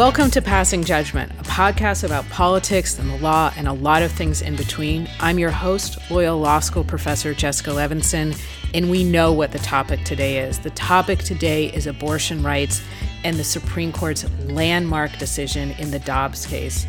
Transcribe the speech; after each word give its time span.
Welcome 0.00 0.30
to 0.30 0.40
Passing 0.40 0.82
Judgment, 0.82 1.30
a 1.32 1.42
podcast 1.42 2.04
about 2.04 2.26
politics 2.30 2.98
and 2.98 3.10
the 3.10 3.18
law 3.18 3.52
and 3.58 3.68
a 3.68 3.74
lot 3.74 4.02
of 4.02 4.10
things 4.10 4.40
in 4.40 4.56
between. 4.56 5.06
I'm 5.20 5.38
your 5.38 5.50
host, 5.50 5.98
Loyola 6.10 6.40
Law 6.40 6.60
School 6.60 6.84
professor 6.84 7.34
Jessica 7.34 7.68
Levinson, 7.68 8.34
and 8.72 8.90
we 8.90 9.04
know 9.04 9.30
what 9.30 9.52
the 9.52 9.58
topic 9.58 10.02
today 10.04 10.38
is. 10.38 10.58
The 10.58 10.70
topic 10.70 11.18
today 11.18 11.66
is 11.66 11.86
abortion 11.86 12.42
rights 12.42 12.80
and 13.24 13.36
the 13.36 13.44
Supreme 13.44 13.92
Court's 13.92 14.24
landmark 14.44 15.18
decision 15.18 15.72
in 15.72 15.90
the 15.90 15.98
Dobbs 15.98 16.46
case. 16.46 16.86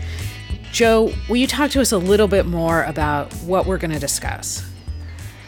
Joe, 0.71 1.12
will 1.28 1.36
you 1.36 1.48
talk 1.48 1.70
to 1.71 1.82
us 1.82 1.91
a 1.91 1.98
little 1.98 2.30
bit 2.30 2.46
more 2.46 2.86
about 2.86 3.34
what 3.43 3.66
we're 3.66 3.78
going 3.78 3.91
to 3.91 4.00
discuss? 4.00 4.71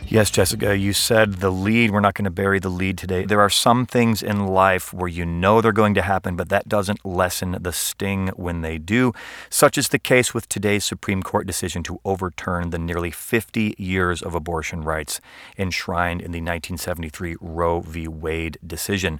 Yes, 0.09 0.29
Jessica, 0.29 0.77
you 0.77 0.93
said 0.93 1.35
the 1.35 1.49
lead. 1.49 1.89
We're 1.89 1.99
not 1.99 2.13
going 2.13 2.25
to 2.25 2.29
bury 2.29 2.59
the 2.59 2.69
lead 2.69 2.99
today. 2.99 3.25
There 3.25 3.39
are 3.39 3.49
some 3.49 3.85
things 3.87 4.21
in 4.21 4.45
life 4.45 4.93
where 4.93 5.07
you 5.07 5.25
know 5.25 5.59
they're 5.59 5.71
going 5.71 5.95
to 5.95 6.03
happen, 6.03 6.35
but 6.35 6.49
that 6.49 6.69
doesn't 6.69 7.03
lessen 7.03 7.57
the 7.59 7.73
sting 7.73 8.27
when 8.35 8.61
they 8.61 8.77
do. 8.77 9.13
Such 9.49 9.75
is 9.75 9.87
the 9.87 9.97
case 9.97 10.33
with 10.33 10.47
today's 10.49 10.85
Supreme 10.85 11.23
Court 11.23 11.47
decision 11.47 11.81
to 11.83 11.99
overturn 12.05 12.69
the 12.69 12.77
nearly 12.77 13.09
50 13.09 13.73
years 13.79 14.21
of 14.21 14.35
abortion 14.35 14.83
rights 14.83 15.19
enshrined 15.57 16.21
in 16.21 16.31
the 16.31 16.41
1973 16.41 17.37
Roe 17.39 17.79
v. 17.79 18.07
Wade 18.07 18.59
decision. 18.65 19.19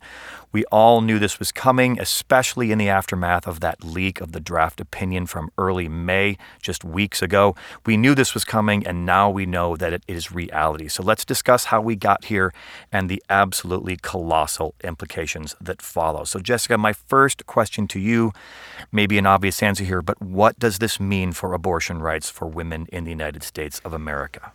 We 0.53 0.66
all 0.66 1.02
knew 1.02 1.17
this 1.17 1.39
was 1.39 1.52
coming, 1.52 1.99
especially 1.99 2.71
in 2.71 2.77
the 2.77 2.88
aftermath 2.88 3.48
of 3.48 3.59
that 3.61 3.84
leak 3.84 4.21
of 4.21 4.34
the 4.34 4.39
draft 4.39 4.80
opinion 4.80 5.25
from 5.25 5.49
early 5.57 5.89
May, 5.89 6.38
just 6.61 6.84
weeks 6.84 7.23
ago. 7.23 7.55
We 7.88 7.98
knew 7.98 8.13
this 8.13 8.35
was 8.35 8.45
coming, 8.45 8.85
and 8.85 9.03
now 9.03 9.31
we 9.31 9.47
know 9.47 9.75
that 9.75 9.94
it 9.94 10.03
is 10.08 10.31
reality. 10.31 10.89
So 10.89 11.02
let's 11.02 11.25
discuss 11.25 11.66
how 11.66 11.81
we 11.81 11.95
got 11.95 12.25
here 12.25 12.53
and 12.91 13.09
the 13.09 13.23
absolutely 13.31 13.97
colossal 13.97 14.75
implications 14.84 15.55
that 15.59 15.81
follow. 15.81 16.23
So, 16.23 16.39
Jessica, 16.39 16.77
my 16.77 16.94
first 16.94 17.47
question 17.47 17.88
to 17.88 17.99
you 17.99 18.31
may 18.92 19.08
be 19.08 19.17
an 19.17 19.25
obvious 19.25 19.64
answer 19.64 19.83
here, 19.83 20.03
but 20.03 20.22
what 20.22 20.59
does 20.59 20.77
this 20.77 20.99
mean 20.99 21.31
for 21.31 21.53
abortion 21.53 21.99
rights 21.99 22.30
for 22.30 22.45
women 22.45 22.86
in 22.92 23.05
the 23.05 23.09
United 23.09 23.42
States 23.42 23.81
of 23.83 23.92
America? 23.92 24.53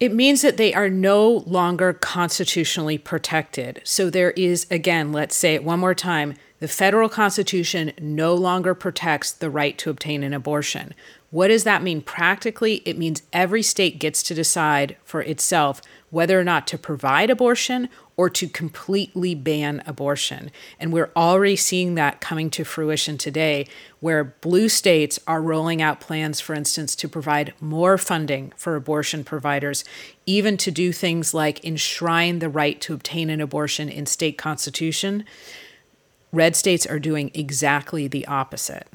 It 0.00 0.14
means 0.14 0.42
that 0.42 0.56
they 0.56 0.72
are 0.74 0.88
no 0.88 1.42
longer 1.46 1.92
constitutionally 1.92 2.98
protected. 2.98 3.80
So 3.82 4.10
there 4.10 4.30
is, 4.32 4.66
again, 4.70 5.12
let's 5.12 5.34
say 5.34 5.54
it 5.54 5.64
one 5.64 5.80
more 5.80 5.94
time 5.94 6.34
the 6.60 6.68
federal 6.68 7.08
constitution 7.08 7.92
no 8.00 8.34
longer 8.34 8.74
protects 8.74 9.30
the 9.30 9.50
right 9.50 9.78
to 9.78 9.90
obtain 9.90 10.24
an 10.24 10.34
abortion. 10.34 10.92
What 11.30 11.48
does 11.48 11.64
that 11.64 11.82
mean 11.82 12.00
practically? 12.00 12.76
It 12.86 12.96
means 12.96 13.22
every 13.34 13.62
state 13.62 13.98
gets 13.98 14.22
to 14.24 14.34
decide 14.34 14.96
for 15.04 15.20
itself 15.20 15.82
whether 16.10 16.40
or 16.40 16.44
not 16.44 16.66
to 16.68 16.78
provide 16.78 17.28
abortion 17.28 17.90
or 18.16 18.30
to 18.30 18.48
completely 18.48 19.34
ban 19.34 19.82
abortion. 19.86 20.50
And 20.80 20.90
we're 20.90 21.10
already 21.14 21.54
seeing 21.54 21.94
that 21.94 22.22
coming 22.22 22.48
to 22.50 22.64
fruition 22.64 23.18
today, 23.18 23.66
where 24.00 24.24
blue 24.24 24.70
states 24.70 25.18
are 25.26 25.42
rolling 25.42 25.82
out 25.82 26.00
plans, 26.00 26.40
for 26.40 26.54
instance, 26.54 26.96
to 26.96 27.08
provide 27.08 27.52
more 27.60 27.98
funding 27.98 28.52
for 28.56 28.74
abortion 28.74 29.22
providers, 29.22 29.84
even 30.24 30.56
to 30.56 30.70
do 30.70 30.92
things 30.92 31.34
like 31.34 31.62
enshrine 31.62 32.38
the 32.38 32.48
right 32.48 32.80
to 32.80 32.94
obtain 32.94 33.28
an 33.28 33.42
abortion 33.42 33.90
in 33.90 34.06
state 34.06 34.38
constitution. 34.38 35.24
Red 36.32 36.56
states 36.56 36.86
are 36.86 36.98
doing 36.98 37.30
exactly 37.34 38.08
the 38.08 38.26
opposite. 38.26 38.88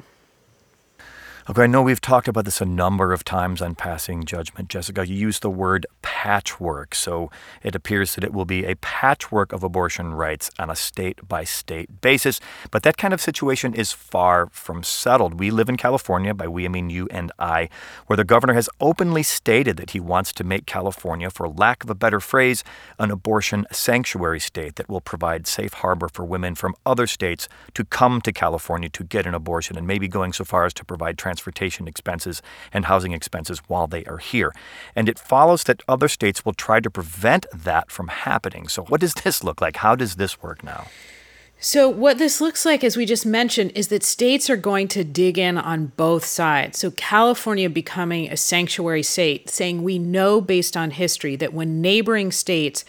Okay, 1.46 1.64
I 1.64 1.66
know 1.66 1.82
we've 1.82 2.00
talked 2.00 2.26
about 2.26 2.46
this 2.46 2.62
a 2.62 2.64
number 2.64 3.12
of 3.12 3.22
times 3.22 3.60
on 3.60 3.74
Passing 3.74 4.24
Judgment, 4.24 4.70
Jessica. 4.70 5.06
You 5.06 5.14
used 5.14 5.42
the 5.42 5.50
word 5.50 5.84
patchwork, 6.00 6.94
so 6.94 7.30
it 7.62 7.74
appears 7.74 8.14
that 8.14 8.24
it 8.24 8.32
will 8.32 8.46
be 8.46 8.64
a 8.64 8.76
patchwork 8.76 9.52
of 9.52 9.62
abortion 9.62 10.14
rights 10.14 10.50
on 10.58 10.70
a 10.70 10.74
state 10.74 11.28
by 11.28 11.44
state 11.44 12.00
basis. 12.00 12.40
But 12.70 12.82
that 12.84 12.96
kind 12.96 13.12
of 13.12 13.20
situation 13.20 13.74
is 13.74 13.92
far 13.92 14.48
from 14.52 14.82
settled. 14.82 15.38
We 15.38 15.50
live 15.50 15.68
in 15.68 15.76
California, 15.76 16.32
by 16.32 16.48
we 16.48 16.64
I 16.64 16.68
mean 16.68 16.88
you 16.88 17.08
and 17.10 17.30
I, 17.38 17.68
where 18.06 18.16
the 18.16 18.24
governor 18.24 18.54
has 18.54 18.70
openly 18.80 19.22
stated 19.22 19.76
that 19.76 19.90
he 19.90 20.00
wants 20.00 20.32
to 20.32 20.44
make 20.44 20.64
California, 20.64 21.28
for 21.28 21.46
lack 21.46 21.84
of 21.84 21.90
a 21.90 21.94
better 21.94 22.20
phrase, 22.20 22.64
an 22.98 23.10
abortion 23.10 23.66
sanctuary 23.70 24.40
state 24.40 24.76
that 24.76 24.88
will 24.88 25.02
provide 25.02 25.46
safe 25.46 25.74
harbor 25.74 26.08
for 26.08 26.24
women 26.24 26.54
from 26.54 26.74
other 26.86 27.06
states 27.06 27.50
to 27.74 27.84
come 27.84 28.22
to 28.22 28.32
California 28.32 28.88
to 28.88 29.04
get 29.04 29.26
an 29.26 29.34
abortion 29.34 29.76
and 29.76 29.86
maybe 29.86 30.08
going 30.08 30.32
so 30.32 30.42
far 30.42 30.64
as 30.64 30.72
to 30.72 30.86
provide 30.86 31.18
transportation 31.34 31.88
expenses 31.88 32.40
and 32.72 32.84
housing 32.84 33.12
expenses 33.12 33.58
while 33.66 33.88
they 33.88 34.04
are 34.04 34.18
here. 34.18 34.52
And 34.94 35.08
it 35.08 35.18
follows 35.18 35.64
that 35.64 35.82
other 35.88 36.06
states 36.06 36.44
will 36.44 36.54
try 36.54 36.78
to 36.78 36.88
prevent 36.88 37.46
that 37.52 37.90
from 37.90 38.06
happening. 38.08 38.68
So, 38.68 38.84
what 38.84 39.00
does 39.00 39.14
this 39.24 39.42
look 39.42 39.60
like? 39.60 39.76
How 39.76 39.96
does 39.96 40.14
this 40.14 40.40
work 40.40 40.62
now? 40.62 40.86
So, 41.58 41.88
what 41.88 42.18
this 42.18 42.40
looks 42.40 42.64
like, 42.64 42.84
as 42.84 42.96
we 42.96 43.04
just 43.04 43.26
mentioned, 43.26 43.72
is 43.74 43.88
that 43.88 44.04
states 44.04 44.48
are 44.48 44.56
going 44.56 44.86
to 44.88 45.02
dig 45.02 45.38
in 45.38 45.58
on 45.58 45.86
both 45.96 46.24
sides. 46.24 46.78
So, 46.78 46.92
California 46.92 47.68
becoming 47.68 48.30
a 48.30 48.36
sanctuary 48.36 49.02
state, 49.02 49.50
saying 49.50 49.82
we 49.82 49.98
know 49.98 50.40
based 50.40 50.76
on 50.76 50.92
history 50.92 51.36
that 51.36 51.52
when 51.52 51.80
neighboring 51.80 52.30
states 52.30 52.84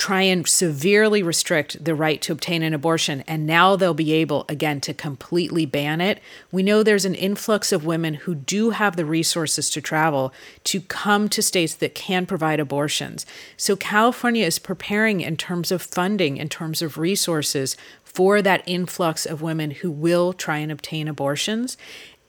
try 0.00 0.22
and 0.22 0.48
severely 0.48 1.22
restrict 1.22 1.84
the 1.84 1.94
right 1.94 2.22
to 2.22 2.32
obtain 2.32 2.62
an 2.62 2.72
abortion, 2.72 3.22
and 3.28 3.46
now 3.46 3.76
they'll 3.76 3.92
be 3.92 4.14
able, 4.14 4.46
again, 4.48 4.80
to 4.80 4.94
completely 4.94 5.66
ban 5.66 6.00
it. 6.00 6.20
We 6.50 6.62
know 6.62 6.82
there's 6.82 7.04
an 7.04 7.14
influx 7.14 7.70
of 7.70 7.84
women 7.84 8.14
who 8.14 8.34
do 8.34 8.70
have 8.70 8.96
the 8.96 9.04
resources 9.04 9.68
to 9.70 9.82
travel 9.82 10.32
to 10.64 10.80
come 10.80 11.28
to 11.28 11.42
states 11.42 11.74
that 11.74 11.94
can 11.94 12.24
provide 12.24 12.60
abortions. 12.60 13.26
So, 13.58 13.76
California 13.76 14.46
is 14.46 14.58
preparing 14.58 15.20
in 15.20 15.36
terms 15.36 15.70
of 15.70 15.82
funding, 15.82 16.38
in 16.38 16.48
terms 16.48 16.80
of 16.80 16.96
resources 16.96 17.76
for 18.02 18.40
that 18.40 18.62
influx 18.66 19.26
of 19.26 19.42
women 19.42 19.70
who 19.70 19.90
will 19.90 20.32
try 20.32 20.58
and 20.58 20.72
obtain 20.72 21.08
abortions. 21.08 21.76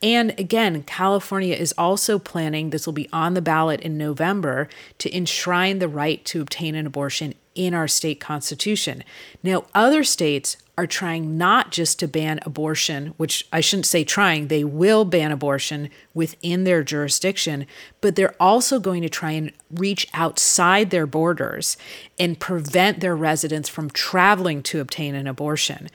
And 0.04 0.38
again, 0.40 0.84
California 0.84 1.56
is 1.56 1.74
also 1.78 2.18
planning, 2.18 2.72
this 2.72 2.86
will 2.86 2.94
be 2.94 3.08
on 3.14 3.36
the 3.36 3.42
ballot 3.42 3.82
in 3.82 3.98
November, 3.98 4.68
to 4.98 5.16
enshrine 5.16 5.80
the 5.80 5.88
right 5.88 6.26
to 6.26 6.42
obtain 6.42 6.76
an 6.76 6.88
abortion 6.88 7.36
in 7.56 7.74
our 7.74 7.88
state 7.88 8.20
constitution. 8.20 9.04
Now, 9.44 9.66
other 9.74 10.04
states 10.04 10.58
are 10.78 10.88
trying 10.88 11.38
not 11.38 11.72
just 11.72 12.00
to 12.00 12.08
ban 12.08 12.40
abortion, 12.44 13.14
which 13.18 13.48
I 13.52 13.60
shouldn't 13.60 13.86
say 13.86 14.04
trying, 14.04 14.48
they 14.48 14.64
will 14.64 15.06
ban 15.06 15.32
abortion 15.32 15.90
within 16.14 16.64
their 16.64 16.84
jurisdiction, 16.84 17.68
but 18.00 18.16
they're 18.16 18.36
also 18.40 18.80
going 18.80 19.02
to 19.02 19.10
try 19.10 19.32
and 19.32 19.52
reach 19.70 20.08
outside 20.14 20.90
their 20.90 21.06
borders 21.06 21.78
and 22.18 22.40
prevent 22.40 23.00
their 23.00 23.16
residents 23.16 23.70
from 23.70 23.90
traveling 23.90 24.64
to 24.64 24.80
obtain 24.80 25.14
an 25.14 25.28
abortion. 25.28 25.90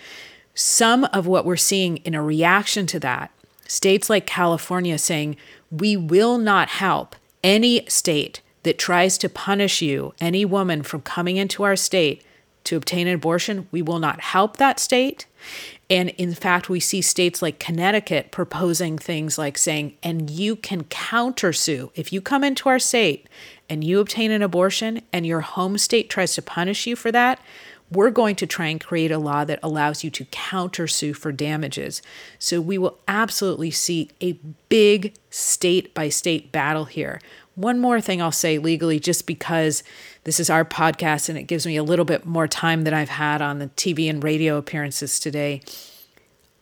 Some 0.55 1.05
of 1.05 1.27
what 1.27 1.45
we're 1.45 1.57
seeing 1.57 1.97
in 1.99 2.15
a 2.15 2.23
reaction 2.23 2.87
to 2.87 3.01
that, 3.01 3.31
states 3.67 4.09
like 4.09 4.27
California 4.27 4.99
saying, 4.99 5.37
we 5.71 5.97
will 5.97 6.39
not 6.39 6.69
help 6.69 7.17
any 7.43 7.85
state 7.89 8.41
that 8.67 8.79
tries 8.79 9.17
to 9.17 9.29
punish 9.29 9.81
you, 9.81 10.13
any 10.21 10.45
woman, 10.45 10.83
from 10.83 11.01
coming 11.01 11.37
into 11.37 11.63
our 11.63 11.77
state 11.77 12.25
to 12.65 12.77
obtain 12.77 13.07
an 13.07 13.15
abortion, 13.15 13.69
we 13.71 13.81
will 13.81 14.01
not 14.01 14.21
help 14.21 14.57
that 14.57 14.81
state. 14.81 15.27
And 15.89 16.09
in 16.11 16.35
fact, 16.35 16.69
we 16.69 16.81
see 16.81 17.01
states 17.01 17.41
like 17.41 17.61
Connecticut 17.61 18.33
proposing 18.33 18.99
things 18.99 19.39
like 19.39 19.57
saying, 19.57 19.97
and 20.03 20.29
you 20.29 20.57
can 20.57 20.83
countersue. 20.83 21.91
If 21.95 22.13
you 22.13 22.21
come 22.21 22.43
into 22.43 22.69
our 22.69 22.81
state 22.81 23.29
and 23.71 23.85
you 23.85 24.01
obtain 24.01 24.33
an 24.33 24.43
abortion 24.43 25.03
and 25.13 25.25
your 25.25 25.43
home 25.43 25.79
state 25.79 26.11
tries 26.11 26.35
to 26.35 26.43
punish 26.43 26.89
you 26.89 26.97
for 26.97 27.13
that, 27.13 27.39
we're 27.89 28.11
going 28.11 28.35
to 28.35 28.49
try 28.49 28.67
and 28.67 28.81
create 28.81 29.13
a 29.13 29.19
law 29.19 29.45
that 29.45 29.61
allows 29.63 30.03
you 30.03 30.11
to 30.11 30.25
countersue 30.25 31.15
for 31.15 31.31
damages. 31.31 32.03
So 32.41 32.61
we 32.61 32.79
will 32.79 32.99
absolutely 33.07 33.71
see 33.71 34.11
a 34.21 34.33
big 34.69 35.15
state 35.31 35.95
by 35.95 36.09
state 36.09 36.51
battle 36.51 36.87
here 36.87 37.21
one 37.57 37.81
more 37.81 38.01
thing 38.01 38.23
I'll 38.23 38.31
say 38.31 38.59
legally, 38.59 39.01
just 39.01 39.27
because 39.27 39.83
this 40.25 40.39
is 40.39 40.49
our 40.49 40.65
podcast 40.65 41.29
and 41.29 41.37
it 41.37 41.45
gives 41.45 41.67
me 41.67 41.77
a 41.77 41.83
little 41.83 42.05
bit 42.05 42.25
more 42.25 42.47
time 42.47 42.83
than 42.83 42.95
I've 42.95 43.09
had 43.09 43.43
on 43.43 43.59
the 43.59 43.69
TV 43.69 44.09
and 44.09 44.23
radio 44.23 44.57
appearances 44.57 45.19
today. 45.19 45.63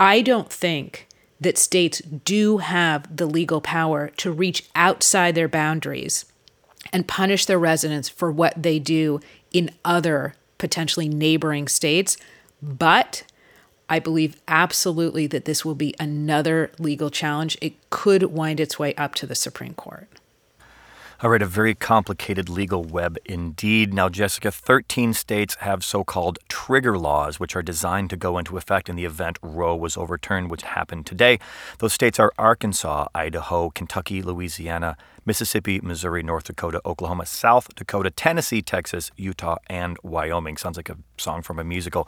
I 0.00 0.22
don't 0.22 0.50
think 0.50 1.06
that 1.40 1.58
states 1.58 1.98
do 1.98 2.58
have 2.58 3.14
the 3.14 3.26
legal 3.26 3.60
power 3.60 4.08
to 4.16 4.32
reach 4.32 4.64
outside 4.74 5.34
their 5.34 5.48
boundaries 5.48 6.24
and 6.92 7.08
punish 7.08 7.44
their 7.46 7.58
residents 7.58 8.08
for 8.08 8.30
what 8.30 8.62
they 8.62 8.78
do 8.78 9.20
in 9.52 9.70
other 9.84 10.34
potentially 10.58 11.08
neighboring 11.08 11.66
states. 11.66 12.16
But 12.62 13.24
I 13.88 13.98
believe 13.98 14.40
absolutely 14.46 15.26
that 15.26 15.44
this 15.44 15.64
will 15.64 15.74
be 15.74 15.94
another 15.98 16.70
legal 16.78 17.10
challenge. 17.10 17.58
It 17.60 17.74
could 17.90 18.22
wind 18.24 18.60
its 18.60 18.78
way 18.78 18.94
up 18.94 19.14
to 19.16 19.26
the 19.26 19.34
Supreme 19.34 19.74
Court. 19.74 20.08
All 21.22 21.30
right, 21.30 21.40
a 21.40 21.46
very 21.46 21.76
complicated 21.76 22.48
legal 22.48 22.82
web 22.82 23.18
indeed. 23.24 23.94
Now, 23.94 24.08
Jessica, 24.08 24.50
13 24.50 25.14
states 25.14 25.54
have 25.60 25.84
so 25.84 26.02
called 26.02 26.40
trigger 26.48 26.98
laws, 26.98 27.38
which 27.38 27.54
are 27.54 27.62
designed 27.62 28.10
to 28.10 28.16
go 28.16 28.36
into 28.36 28.56
effect 28.56 28.88
in 28.88 28.96
the 28.96 29.04
event 29.04 29.38
Roe 29.40 29.76
was 29.76 29.96
overturned, 29.96 30.50
which 30.50 30.62
happened 30.62 31.06
today. 31.06 31.38
Those 31.78 31.92
states 31.92 32.18
are 32.18 32.32
Arkansas, 32.36 33.06
Idaho, 33.14 33.70
Kentucky, 33.70 34.22
Louisiana, 34.22 34.96
Mississippi, 35.26 35.80
Missouri, 35.80 36.22
North 36.22 36.44
Dakota, 36.44 36.80
Oklahoma, 36.84 37.26
South 37.26 37.74
Dakota, 37.74 38.10
Tennessee, 38.10 38.62
Texas, 38.62 39.10
Utah, 39.16 39.56
and 39.68 39.96
Wyoming. 40.02 40.56
Sounds 40.56 40.76
like 40.76 40.88
a 40.88 40.96
song 41.16 41.42
from 41.42 41.58
a 41.58 41.64
musical. 41.64 42.06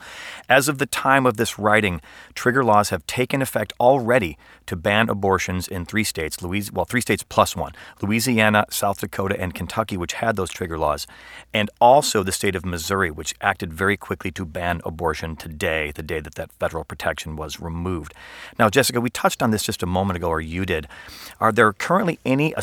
As 0.49 0.67
of 0.67 0.77
the 0.77 0.85
time 0.85 1.25
of 1.25 1.37
this 1.37 1.57
writing, 1.57 2.01
trigger 2.33 2.63
laws 2.63 2.89
have 2.89 3.05
taken 3.07 3.41
effect 3.41 3.73
already 3.79 4.37
to 4.65 4.75
ban 4.75 5.09
abortions 5.09 5.67
in 5.67 5.85
three 5.85 6.03
states, 6.03 6.41
Louis- 6.41 6.71
well, 6.71 6.85
three 6.85 7.01
states 7.01 7.23
plus 7.27 7.55
one 7.55 7.71
Louisiana, 8.01 8.65
South 8.69 8.99
Dakota, 8.99 9.39
and 9.39 9.53
Kentucky, 9.53 9.97
which 9.97 10.13
had 10.13 10.35
those 10.35 10.51
trigger 10.51 10.77
laws, 10.77 11.07
and 11.53 11.69
also 11.79 12.23
the 12.23 12.31
state 12.31 12.55
of 12.55 12.65
Missouri, 12.65 13.09
which 13.09 13.33
acted 13.41 13.73
very 13.73 13.97
quickly 13.97 14.31
to 14.31 14.45
ban 14.45 14.81
abortion 14.85 15.35
today, 15.35 15.91
the 15.95 16.03
day 16.03 16.19
that 16.19 16.35
that 16.35 16.51
federal 16.53 16.83
protection 16.83 17.35
was 17.35 17.59
removed. 17.59 18.13
Now, 18.59 18.69
Jessica, 18.69 19.01
we 19.01 19.09
touched 19.09 19.41
on 19.41 19.51
this 19.51 19.63
just 19.63 19.83
a 19.83 19.87
moment 19.87 20.17
ago, 20.17 20.29
or 20.29 20.41
you 20.41 20.65
did. 20.65 20.87
Are 21.39 21.51
there 21.51 21.71
currently 21.73 22.19
any 22.25 22.53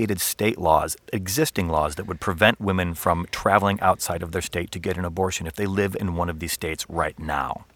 associated 0.00 0.20
state 0.20 0.58
laws, 0.58 0.96
existing 1.12 1.68
laws, 1.68 1.96
that 1.96 2.06
would 2.06 2.20
prevent 2.20 2.58
women 2.58 2.94
from 2.94 3.26
traveling 3.30 3.78
outside 3.80 4.22
of 4.22 4.32
their 4.32 4.40
state 4.40 4.70
to 4.70 4.78
get 4.78 4.96
an 4.96 5.04
abortion 5.04 5.46
if 5.46 5.54
they 5.54 5.66
live 5.66 5.94
in 6.00 6.14
one 6.14 6.30
of 6.30 6.38
these 6.38 6.52
states 6.52 6.86
right 6.88 7.18
now? 7.18 7.66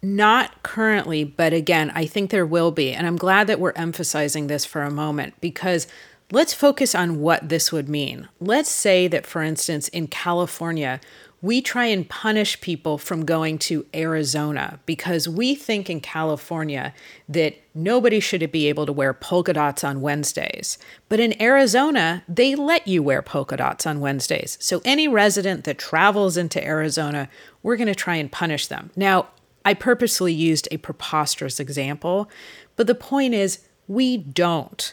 Not 0.00 0.62
currently, 0.62 1.24
but 1.24 1.52
again, 1.52 1.92
I 1.94 2.06
think 2.06 2.30
there 2.30 2.46
will 2.46 2.70
be. 2.70 2.94
And 2.94 3.06
I'm 3.06 3.16
glad 3.16 3.48
that 3.48 3.60
we're 3.60 3.72
emphasizing 3.76 4.46
this 4.46 4.64
for 4.64 4.82
a 4.82 4.90
moment 4.90 5.34
because 5.42 5.86
let's 6.30 6.52
focus 6.52 6.94
on 6.94 7.20
what 7.20 7.48
this 7.48 7.72
would 7.72 7.88
mean. 7.88 8.28
Let's 8.40 8.70
say 8.70 9.08
that, 9.08 9.26
for 9.26 9.42
instance, 9.42 9.88
in 9.88 10.08
California, 10.08 11.00
we 11.40 11.62
try 11.62 11.86
and 11.86 12.08
punish 12.08 12.60
people 12.60 12.98
from 12.98 13.24
going 13.24 13.58
to 13.58 13.86
Arizona 13.94 14.80
because 14.86 15.28
we 15.28 15.54
think 15.54 15.88
in 15.88 16.00
California 16.00 16.92
that 17.28 17.54
nobody 17.74 18.18
should 18.18 18.50
be 18.50 18.66
able 18.66 18.86
to 18.86 18.92
wear 18.92 19.14
polka 19.14 19.52
dots 19.52 19.84
on 19.84 20.00
Wednesdays. 20.00 20.78
But 21.08 21.20
in 21.20 21.40
Arizona, 21.40 22.24
they 22.28 22.56
let 22.56 22.88
you 22.88 23.04
wear 23.04 23.22
polka 23.22 23.56
dots 23.56 23.86
on 23.86 24.00
Wednesdays. 24.00 24.58
So 24.60 24.82
any 24.84 25.06
resident 25.06 25.62
that 25.64 25.78
travels 25.78 26.36
into 26.36 26.64
Arizona, 26.64 27.28
we're 27.62 27.76
going 27.76 27.86
to 27.86 27.94
try 27.94 28.16
and 28.16 28.32
punish 28.32 28.66
them. 28.66 28.90
Now, 28.96 29.28
I 29.64 29.74
purposely 29.74 30.32
used 30.32 30.66
a 30.70 30.78
preposterous 30.78 31.60
example, 31.60 32.28
but 32.74 32.88
the 32.88 32.94
point 32.94 33.34
is, 33.34 33.60
we 33.86 34.16
don't 34.16 34.92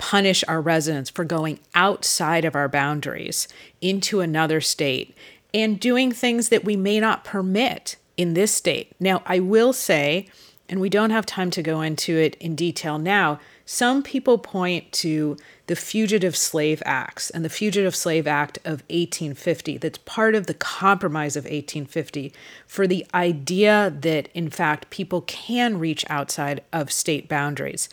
punish 0.00 0.42
our 0.48 0.62
residents 0.62 1.10
for 1.10 1.24
going 1.26 1.60
outside 1.74 2.46
of 2.46 2.56
our 2.56 2.68
boundaries 2.68 3.46
into 3.82 4.20
another 4.20 4.60
state 4.60 5.14
and 5.52 5.78
doing 5.78 6.10
things 6.10 6.48
that 6.48 6.64
we 6.64 6.74
may 6.74 6.98
not 6.98 7.22
permit 7.22 7.96
in 8.16 8.32
this 8.32 8.50
state. 8.50 8.92
Now, 8.98 9.22
I 9.26 9.40
will 9.40 9.74
say, 9.74 10.26
and 10.70 10.80
we 10.80 10.88
don't 10.88 11.10
have 11.10 11.26
time 11.26 11.50
to 11.50 11.62
go 11.62 11.82
into 11.82 12.16
it 12.16 12.34
in 12.36 12.54
detail 12.54 12.98
now, 12.98 13.40
some 13.66 14.02
people 14.02 14.38
point 14.38 14.90
to 14.92 15.36
the 15.66 15.76
Fugitive 15.76 16.34
Slave 16.34 16.82
Acts 16.86 17.28
and 17.30 17.44
the 17.44 17.50
Fugitive 17.50 17.94
Slave 17.94 18.26
Act 18.26 18.58
of 18.64 18.82
1850, 18.88 19.76
that's 19.76 19.98
part 19.98 20.34
of 20.34 20.46
the 20.46 20.54
Compromise 20.54 21.36
of 21.36 21.44
1850, 21.44 22.32
for 22.66 22.86
the 22.86 23.06
idea 23.12 23.94
that, 24.00 24.28
in 24.34 24.48
fact, 24.48 24.90
people 24.90 25.20
can 25.20 25.78
reach 25.78 26.04
outside 26.08 26.62
of 26.72 26.90
state 26.90 27.28
boundaries. 27.28 27.88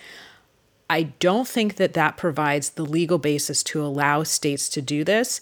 I 0.89 1.04
don't 1.04 1.48
think 1.48 1.75
that 1.75 1.94
that 1.94 2.18
provides 2.18 2.72
the 2.72 2.86
legal 2.86 3.18
basis 3.18 3.62
to 3.63 3.84
allow 3.84 4.24
states 4.24 4.69
to 4.69 4.81
do 4.81 5.04
this. 5.04 5.42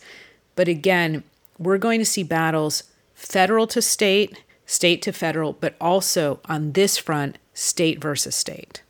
But 0.56 0.68
again, 0.68 1.24
we're 1.60 1.78
going 1.78 2.00
to 2.00 2.06
see 2.06 2.24
battles 2.24 2.84
federal 3.14 3.68
to 3.68 3.82
state, 3.82 4.44
state 4.66 5.02
to 5.04 5.12
federal, 5.12 5.54
but 5.54 5.76
also 5.80 6.40
on 6.46 6.72
this 6.72 6.98
front, 6.98 7.38
state 7.54 8.02
versus 8.02 8.36
state. 8.36 8.82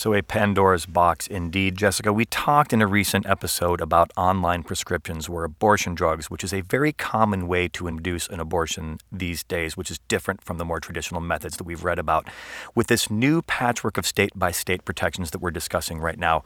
So, 0.00 0.14
a 0.14 0.22
Pandora's 0.22 0.86
box 0.86 1.26
indeed. 1.26 1.76
Jessica, 1.76 2.10
we 2.10 2.24
talked 2.24 2.72
in 2.72 2.80
a 2.80 2.86
recent 2.86 3.26
episode 3.26 3.82
about 3.82 4.10
online 4.16 4.62
prescriptions 4.62 5.28
where 5.28 5.44
abortion 5.44 5.94
drugs, 5.94 6.30
which 6.30 6.42
is 6.42 6.54
a 6.54 6.62
very 6.62 6.94
common 6.94 7.46
way 7.46 7.68
to 7.68 7.86
induce 7.86 8.26
an 8.26 8.40
abortion 8.40 8.96
these 9.12 9.42
days, 9.42 9.76
which 9.76 9.90
is 9.90 9.98
different 10.08 10.42
from 10.42 10.56
the 10.56 10.64
more 10.64 10.80
traditional 10.80 11.20
methods 11.20 11.58
that 11.58 11.64
we've 11.64 11.84
read 11.84 11.98
about, 11.98 12.26
with 12.74 12.86
this 12.86 13.10
new 13.10 13.42
patchwork 13.42 13.98
of 13.98 14.06
state 14.06 14.30
by 14.34 14.52
state 14.52 14.86
protections 14.86 15.32
that 15.32 15.42
we're 15.42 15.50
discussing 15.50 16.00
right 16.00 16.18
now, 16.18 16.44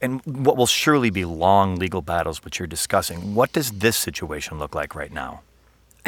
and 0.00 0.20
what 0.24 0.56
will 0.56 0.66
surely 0.66 1.10
be 1.10 1.24
long 1.24 1.76
legal 1.76 2.02
battles, 2.02 2.44
which 2.44 2.58
you're 2.58 2.66
discussing. 2.66 3.36
What 3.36 3.52
does 3.52 3.70
this 3.70 3.96
situation 3.96 4.58
look 4.58 4.74
like 4.74 4.96
right 4.96 5.12
now? 5.12 5.42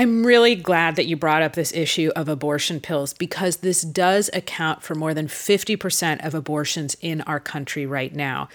I'm 0.00 0.24
really 0.24 0.54
glad 0.54 0.94
that 0.94 1.06
you 1.06 1.16
brought 1.16 1.42
up 1.42 1.54
this 1.54 1.72
issue 1.72 2.12
of 2.14 2.28
abortion 2.28 2.78
pills 2.78 3.12
because 3.12 3.56
this 3.56 3.82
does 3.82 4.30
account 4.32 4.84
for 4.84 4.94
more 4.94 5.12
than 5.12 5.26
50% 5.26 6.24
of 6.24 6.36
abortions 6.36 6.96
in 7.00 7.20
our 7.22 7.40
country 7.40 7.84
right 7.84 8.14
now. 8.14 8.48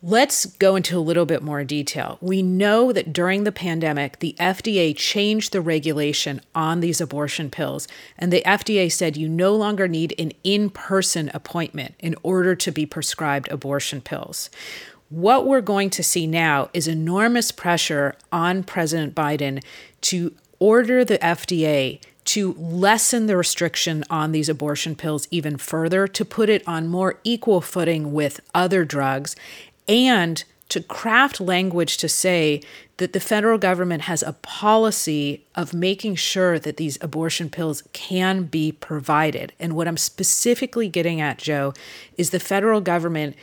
Let's 0.00 0.46
go 0.46 0.76
into 0.76 0.96
a 0.96 1.00
little 1.00 1.26
bit 1.26 1.42
more 1.42 1.64
detail. 1.64 2.18
We 2.20 2.40
know 2.40 2.92
that 2.92 3.12
during 3.12 3.42
the 3.42 3.50
pandemic, 3.50 4.20
the 4.20 4.36
FDA 4.38 4.96
changed 4.96 5.50
the 5.50 5.60
regulation 5.60 6.40
on 6.54 6.78
these 6.78 7.00
abortion 7.00 7.50
pills, 7.50 7.88
and 8.16 8.32
the 8.32 8.42
FDA 8.46 8.92
said 8.92 9.16
you 9.16 9.28
no 9.28 9.56
longer 9.56 9.88
need 9.88 10.14
an 10.20 10.30
in 10.44 10.70
person 10.70 11.32
appointment 11.34 11.96
in 11.98 12.14
order 12.22 12.54
to 12.54 12.70
be 12.70 12.86
prescribed 12.86 13.50
abortion 13.50 14.00
pills. 14.00 14.50
What 15.08 15.46
we're 15.48 15.62
going 15.62 15.90
to 15.90 16.04
see 16.04 16.28
now 16.28 16.70
is 16.72 16.86
enormous 16.86 17.50
pressure 17.50 18.14
on 18.30 18.62
President 18.62 19.16
Biden 19.16 19.64
to 20.02 20.32
order 20.58 21.04
the 21.04 21.18
FDA 21.18 22.00
to 22.24 22.54
lessen 22.54 23.26
the 23.26 23.36
restriction 23.36 24.04
on 24.10 24.32
these 24.32 24.48
abortion 24.48 24.96
pills 24.96 25.28
even 25.30 25.56
further, 25.56 26.08
to 26.08 26.24
put 26.24 26.48
it 26.48 26.66
on 26.66 26.88
more 26.88 27.20
equal 27.22 27.60
footing 27.60 28.12
with 28.12 28.40
other 28.54 28.84
drugs, 28.84 29.36
and 29.86 30.42
to 30.68 30.82
craft 30.82 31.40
language 31.40 31.96
to 31.96 32.08
say 32.08 32.60
that 32.96 33.12
the 33.12 33.20
federal 33.20 33.58
government 33.58 34.02
has 34.02 34.22
a 34.22 34.32
policy 34.32 35.44
of 35.54 35.72
making 35.72 36.16
sure 36.16 36.58
that 36.58 36.76
these 36.76 36.98
abortion 37.00 37.48
pills 37.48 37.84
can 37.92 38.44
be 38.44 38.72
provided. 38.72 39.52
And 39.60 39.76
what 39.76 39.86
I'm 39.86 39.96
specifically 39.96 40.88
getting 40.88 41.20
at, 41.20 41.38
Joe, 41.38 41.72
is 42.16 42.30
the 42.30 42.40
federal 42.40 42.80
government 42.80 43.36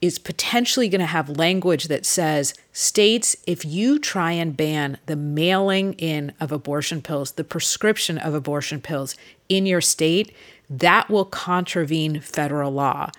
is 0.00 0.18
potentially 0.18 0.88
going 0.88 1.00
to 1.00 1.06
have 1.06 1.28
language 1.36 1.88
that 1.88 2.06
says 2.06 2.54
states, 2.72 3.36
if 3.46 3.64
you 3.64 3.98
try 3.98 4.32
and 4.32 4.56
ban 4.56 4.98
the 5.06 5.16
mailing 5.16 5.92
in 5.94 6.32
of 6.40 6.50
abortion 6.50 7.02
pills, 7.02 7.32
the 7.32 7.44
prescription 7.44 8.16
of 8.16 8.34
abortion 8.34 8.80
pills 8.80 9.14
in 9.48 9.66
your 9.66 9.80
state, 9.80 10.34
that 10.70 11.10
will 11.10 11.24
contravene 11.24 12.20
federal 12.20 12.70
law. 12.70 13.10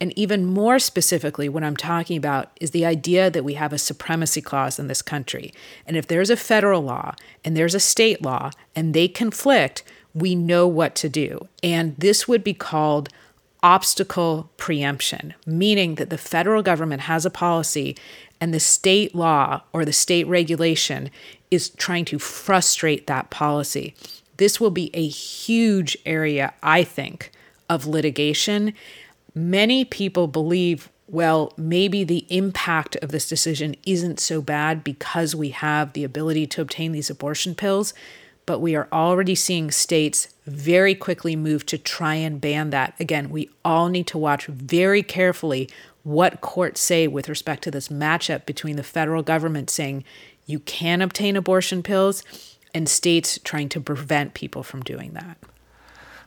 And 0.00 0.16
even 0.18 0.44
more 0.44 0.78
specifically, 0.78 1.48
what 1.48 1.64
I'm 1.64 1.76
talking 1.76 2.16
about 2.16 2.50
is 2.60 2.72
the 2.72 2.84
idea 2.84 3.30
that 3.30 3.44
we 3.44 3.54
have 3.54 3.72
a 3.72 3.78
supremacy 3.78 4.42
clause 4.42 4.78
in 4.78 4.88
this 4.88 5.02
country. 5.02 5.54
And 5.86 5.96
if 5.96 6.06
there's 6.06 6.28
a 6.28 6.36
federal 6.36 6.82
law 6.82 7.14
and 7.44 7.56
there's 7.56 7.74
a 7.74 7.80
state 7.80 8.20
law 8.20 8.50
and 8.74 8.92
they 8.92 9.08
conflict, 9.08 9.82
we 10.12 10.34
know 10.34 10.66
what 10.66 10.94
to 10.96 11.08
do. 11.08 11.48
And 11.62 11.96
this 11.96 12.26
would 12.26 12.44
be 12.44 12.54
called 12.54 13.08
obstacle 13.62 14.50
preemption, 14.56 15.34
meaning 15.46 15.96
that 15.96 16.10
the 16.10 16.18
federal 16.18 16.62
government 16.62 17.02
has 17.02 17.24
a 17.24 17.30
policy 17.30 17.96
and 18.40 18.52
the 18.52 18.60
state 18.60 19.14
law 19.14 19.62
or 19.72 19.84
the 19.84 19.92
state 19.92 20.26
regulation 20.26 21.10
is 21.50 21.70
trying 21.70 22.04
to 22.04 22.18
frustrate 22.18 23.06
that 23.06 23.30
policy. 23.30 23.94
This 24.36 24.60
will 24.60 24.70
be 24.70 24.90
a 24.94 25.06
huge 25.06 25.96
area, 26.04 26.52
I 26.62 26.84
think, 26.84 27.30
of 27.68 27.86
litigation. 27.86 28.74
Many 29.34 29.84
people 29.84 30.26
believe, 30.26 30.90
well, 31.08 31.52
maybe 31.56 32.04
the 32.04 32.26
impact 32.28 32.96
of 32.96 33.10
this 33.10 33.28
decision 33.28 33.74
isn't 33.86 34.20
so 34.20 34.42
bad 34.42 34.84
because 34.84 35.34
we 35.34 35.50
have 35.50 35.92
the 35.92 36.04
ability 36.04 36.46
to 36.48 36.60
obtain 36.60 36.92
these 36.92 37.10
abortion 37.10 37.54
pills 37.54 37.94
but 38.46 38.60
we 38.60 38.74
are 38.74 38.88
already 38.92 39.34
seeing 39.34 39.70
states 39.70 40.28
very 40.46 40.94
quickly 40.94 41.36
move 41.36 41.66
to 41.66 41.76
try 41.76 42.14
and 42.14 42.40
ban 42.40 42.70
that. 42.70 42.94
Again, 42.98 43.30
we 43.30 43.50
all 43.64 43.88
need 43.88 44.06
to 44.08 44.18
watch 44.18 44.46
very 44.46 45.02
carefully 45.02 45.68
what 46.04 46.40
courts 46.40 46.80
say 46.80 47.08
with 47.08 47.28
respect 47.28 47.64
to 47.64 47.70
this 47.70 47.88
matchup 47.88 48.46
between 48.46 48.76
the 48.76 48.84
federal 48.84 49.24
government 49.24 49.68
saying 49.68 50.04
you 50.46 50.60
can 50.60 51.02
obtain 51.02 51.36
abortion 51.36 51.82
pills 51.82 52.22
and 52.72 52.88
states 52.88 53.40
trying 53.42 53.68
to 53.70 53.80
prevent 53.80 54.34
people 54.34 54.62
from 54.62 54.82
doing 54.82 55.12
that. 55.14 55.36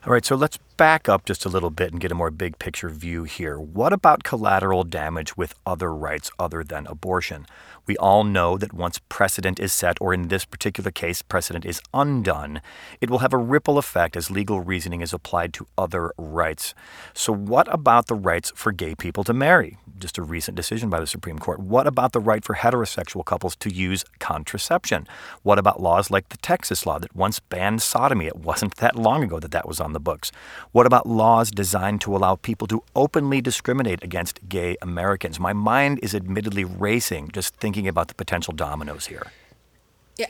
All 0.05 0.11
right, 0.11 0.25
so 0.25 0.35
let's 0.35 0.59
back 0.79 1.09
up 1.09 1.25
just 1.25 1.43
a 1.43 1.49
little 1.49 1.71
bit 1.71 1.91
and 1.91 1.99
get 1.99 2.09
a 2.09 2.15
more 2.15 2.31
big 2.31 2.57
picture 2.57 2.87
view 2.87 3.25
here. 3.25 3.59
What 3.59 3.91
about 3.91 4.23
collateral 4.23 4.85
damage 4.85 5.35
with 5.35 5.53
other 5.65 5.93
rights 5.93 6.31
other 6.39 6.63
than 6.63 6.87
abortion? 6.87 7.45
We 7.85 7.97
all 7.97 8.23
know 8.23 8.55
that 8.55 8.71
once 8.71 8.99
precedent 9.09 9.59
is 9.59 9.73
set, 9.73 9.97
or 9.99 10.13
in 10.13 10.27
this 10.27 10.45
particular 10.45 10.91
case, 10.91 11.23
precedent 11.23 11.65
is 11.65 11.81
undone, 11.91 12.61
it 13.01 13.09
will 13.09 13.17
have 13.17 13.33
a 13.33 13.37
ripple 13.37 13.79
effect 13.79 14.15
as 14.15 14.29
legal 14.29 14.61
reasoning 14.61 15.01
is 15.01 15.11
applied 15.11 15.53
to 15.55 15.65
other 15.75 16.13
rights. 16.15 16.75
So, 17.15 17.33
what 17.33 17.67
about 17.73 18.05
the 18.05 18.13
rights 18.13 18.51
for 18.55 18.71
gay 18.71 18.93
people 18.93 19.23
to 19.23 19.33
marry? 19.33 19.77
Just 19.97 20.19
a 20.19 20.21
recent 20.21 20.55
decision 20.55 20.91
by 20.91 20.99
the 20.99 21.07
Supreme 21.07 21.39
Court. 21.39 21.59
What 21.59 21.87
about 21.87 22.13
the 22.13 22.19
right 22.19 22.45
for 22.45 22.53
heterosexual 22.53 23.25
couples 23.25 23.55
to 23.55 23.73
use 23.73 24.05
contraception? 24.19 25.07
What 25.41 25.57
about 25.57 25.81
laws 25.81 26.11
like 26.11 26.29
the 26.29 26.37
Texas 26.37 26.85
law 26.85 26.99
that 26.99 27.15
once 27.15 27.39
banned 27.39 27.81
sodomy? 27.81 28.27
It 28.27 28.37
wasn't 28.37 28.75
that 28.75 28.95
long 28.95 29.23
ago 29.23 29.39
that 29.39 29.51
that 29.51 29.67
was 29.67 29.79
on 29.79 29.93
the 29.93 29.99
books. 29.99 30.31
What 30.71 30.85
about 30.85 31.07
laws 31.07 31.49
designed 31.49 31.99
to 32.01 32.15
allow 32.15 32.35
people 32.35 32.67
to 32.67 32.83
openly 32.95 33.41
discriminate 33.41 34.03
against 34.03 34.47
gay 34.47 34.77
Americans? 34.83 35.39
My 35.39 35.51
mind 35.51 35.99
is 36.03 36.13
admittedly 36.13 36.63
racing 36.63 37.31
just 37.33 37.55
thinking 37.55 37.87
about 37.87 38.07
the 38.07 38.13
potential 38.13 38.53
dominoes 38.53 39.07
here. 39.07 39.31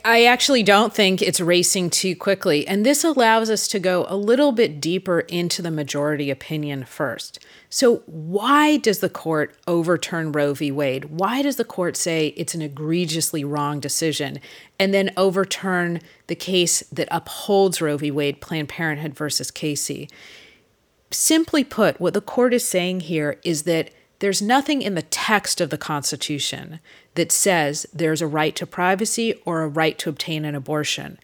I 0.06 0.26
actually 0.26 0.64
don't 0.64 0.94
think 0.94 1.22
it's 1.22 1.42
racing 1.42 1.90
too 1.90 2.16
quickly. 2.16 2.68
And 2.68 2.86
this 2.86 3.04
allows 3.04 3.50
us 3.50 3.68
to 3.70 3.80
go 3.80 4.06
a 4.08 4.16
little 4.16 4.52
bit 4.52 4.80
deeper 4.80 5.22
into 5.22 5.62
the 5.62 5.72
majority 5.72 6.30
opinion 6.30 6.86
first. 6.86 7.40
So, 7.70 7.98
why 8.06 8.78
does 8.78 9.00
the 9.00 9.10
court 9.10 9.56
overturn 9.68 10.32
Roe 10.32 10.54
v. 10.54 10.72
Wade? 10.72 11.06
Why 11.06 11.42
does 11.42 11.56
the 11.56 11.66
court 11.66 11.98
say 11.98 12.28
it's 12.38 12.56
an 12.56 12.62
egregiously 12.62 13.44
wrong 13.44 13.80
decision 13.80 14.40
and 14.80 14.94
then 14.94 15.12
overturn 15.18 16.02
the 16.28 16.36
case 16.36 16.82
that 16.92 17.08
upholds 17.12 17.82
Roe 17.82 17.98
v. 17.98 18.12
Wade, 18.12 18.42
Planned 18.42 18.70
Parenthood 18.70 19.16
versus 19.16 19.52
Casey? 19.52 20.10
Simply 21.12 21.64
put, 21.64 22.00
what 22.00 22.14
the 22.14 22.22
court 22.22 22.54
is 22.54 22.68
saying 22.68 23.02
here 23.02 23.40
is 23.44 23.64
that 23.64 23.92
there's 24.20 24.42
nothing 24.42 24.82
in 24.82 24.96
the 24.96 25.02
text 25.02 25.62
of 25.62 25.70
the 25.70 25.78
Constitution 25.78 26.80
that 27.20 27.34
says 27.34 27.86
there's 27.92 28.22
a 28.22 28.28
right 28.28 28.56
to 28.56 28.66
privacy 28.66 29.34
or 29.44 29.62
a 29.62 29.68
right 29.68 30.00
to 30.00 30.10
obtain 30.10 30.46
an 30.46 30.56
abortion. 30.56 31.20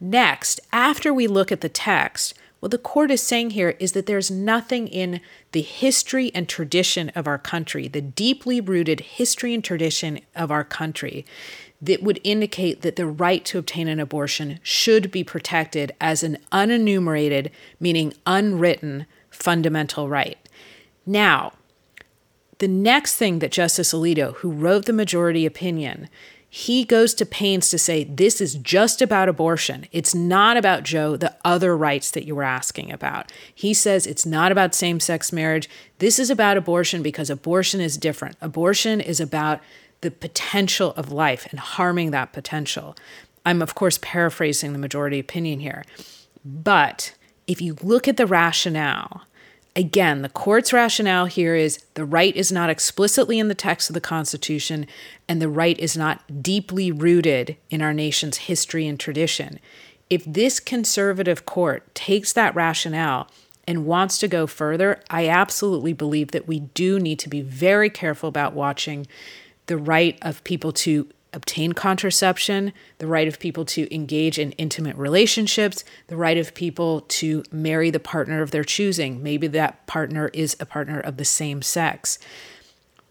Next, 0.00 0.60
after 0.72 1.12
we 1.12 1.26
look 1.26 1.50
at 1.50 1.60
the 1.60 1.68
text, 1.68 2.34
what 2.60 2.70
the 2.70 2.78
court 2.78 3.10
is 3.10 3.20
saying 3.20 3.50
here 3.50 3.70
is 3.80 3.90
that 3.90 4.06
there's 4.06 4.30
nothing 4.30 4.86
in 4.86 5.20
the 5.50 5.62
history 5.62 6.30
and 6.36 6.48
tradition 6.48 7.08
of 7.16 7.26
our 7.26 7.36
country, 7.36 7.88
the 7.88 8.00
deeply 8.00 8.60
rooted 8.60 9.00
history 9.00 9.52
and 9.52 9.64
tradition 9.64 10.20
of 10.36 10.52
our 10.52 10.62
country, 10.62 11.26
that 11.82 12.00
would 12.00 12.20
indicate 12.22 12.82
that 12.82 12.94
the 12.94 13.06
right 13.06 13.44
to 13.46 13.58
obtain 13.58 13.88
an 13.88 13.98
abortion 13.98 14.60
should 14.62 15.10
be 15.10 15.24
protected 15.24 15.90
as 16.00 16.22
an 16.22 16.38
unenumerated, 16.52 17.50
meaning 17.80 18.14
unwritten, 18.24 19.04
fundamental 19.30 20.08
right. 20.08 20.38
Now, 21.04 21.54
the 22.60 22.68
next 22.68 23.16
thing 23.16 23.40
that 23.40 23.50
Justice 23.50 23.92
Alito, 23.92 24.34
who 24.36 24.50
wrote 24.50 24.86
the 24.86 24.92
majority 24.92 25.44
opinion, 25.44 26.08
he 26.48 26.84
goes 26.84 27.14
to 27.14 27.24
pains 27.24 27.70
to 27.70 27.78
say 27.78 28.04
this 28.04 28.40
is 28.40 28.54
just 28.54 29.00
about 29.00 29.28
abortion. 29.28 29.86
It's 29.92 30.14
not 30.14 30.56
about 30.56 30.82
Joe, 30.82 31.16
the 31.16 31.36
other 31.44 31.76
rights 31.76 32.10
that 32.10 32.26
you 32.26 32.34
were 32.34 32.42
asking 32.42 32.90
about. 32.90 33.32
He 33.54 33.72
says 33.72 34.06
it's 34.06 34.26
not 34.26 34.50
about 34.50 34.74
same 34.74 35.00
sex 35.00 35.32
marriage. 35.32 35.70
This 35.98 36.18
is 36.18 36.28
about 36.28 36.56
abortion 36.56 37.02
because 37.02 37.30
abortion 37.30 37.80
is 37.80 37.96
different. 37.96 38.36
Abortion 38.40 39.00
is 39.00 39.20
about 39.20 39.60
the 40.00 40.10
potential 40.10 40.92
of 40.96 41.12
life 41.12 41.46
and 41.50 41.60
harming 41.60 42.10
that 42.10 42.32
potential. 42.32 42.96
I'm, 43.46 43.62
of 43.62 43.74
course, 43.74 43.98
paraphrasing 44.02 44.72
the 44.72 44.78
majority 44.78 45.18
opinion 45.18 45.60
here. 45.60 45.84
But 46.44 47.14
if 47.46 47.62
you 47.62 47.76
look 47.82 48.08
at 48.08 48.16
the 48.16 48.26
rationale, 48.26 49.22
Again, 49.80 50.20
the 50.20 50.28
court's 50.28 50.74
rationale 50.74 51.24
here 51.24 51.54
is 51.54 51.82
the 51.94 52.04
right 52.04 52.36
is 52.36 52.52
not 52.52 52.68
explicitly 52.68 53.38
in 53.38 53.48
the 53.48 53.54
text 53.54 53.88
of 53.88 53.94
the 53.94 54.00
Constitution, 54.02 54.86
and 55.26 55.40
the 55.40 55.48
right 55.48 55.78
is 55.78 55.96
not 55.96 56.42
deeply 56.42 56.92
rooted 56.92 57.56
in 57.70 57.80
our 57.80 57.94
nation's 57.94 58.36
history 58.36 58.86
and 58.86 59.00
tradition. 59.00 59.58
If 60.10 60.22
this 60.26 60.60
conservative 60.60 61.46
court 61.46 61.94
takes 61.94 62.34
that 62.34 62.54
rationale 62.54 63.30
and 63.66 63.86
wants 63.86 64.18
to 64.18 64.28
go 64.28 64.46
further, 64.46 65.02
I 65.08 65.28
absolutely 65.28 65.94
believe 65.94 66.32
that 66.32 66.46
we 66.46 66.60
do 66.60 67.00
need 67.00 67.18
to 67.20 67.30
be 67.30 67.40
very 67.40 67.88
careful 67.88 68.28
about 68.28 68.52
watching 68.52 69.06
the 69.64 69.78
right 69.78 70.18
of 70.20 70.44
people 70.44 70.72
to 70.72 71.08
obtain 71.32 71.72
contraception, 71.72 72.72
the 72.98 73.06
right 73.06 73.28
of 73.28 73.38
people 73.38 73.64
to 73.64 73.92
engage 73.94 74.38
in 74.38 74.52
intimate 74.52 74.96
relationships, 74.96 75.84
the 76.08 76.16
right 76.16 76.38
of 76.38 76.54
people 76.54 77.02
to 77.02 77.42
marry 77.52 77.90
the 77.90 78.00
partner 78.00 78.42
of 78.42 78.50
their 78.50 78.64
choosing. 78.64 79.22
Maybe 79.22 79.46
that 79.48 79.86
partner 79.86 80.28
is 80.34 80.56
a 80.58 80.66
partner 80.66 80.98
of 80.98 81.16
the 81.16 81.24
same 81.24 81.62
sex. 81.62 82.18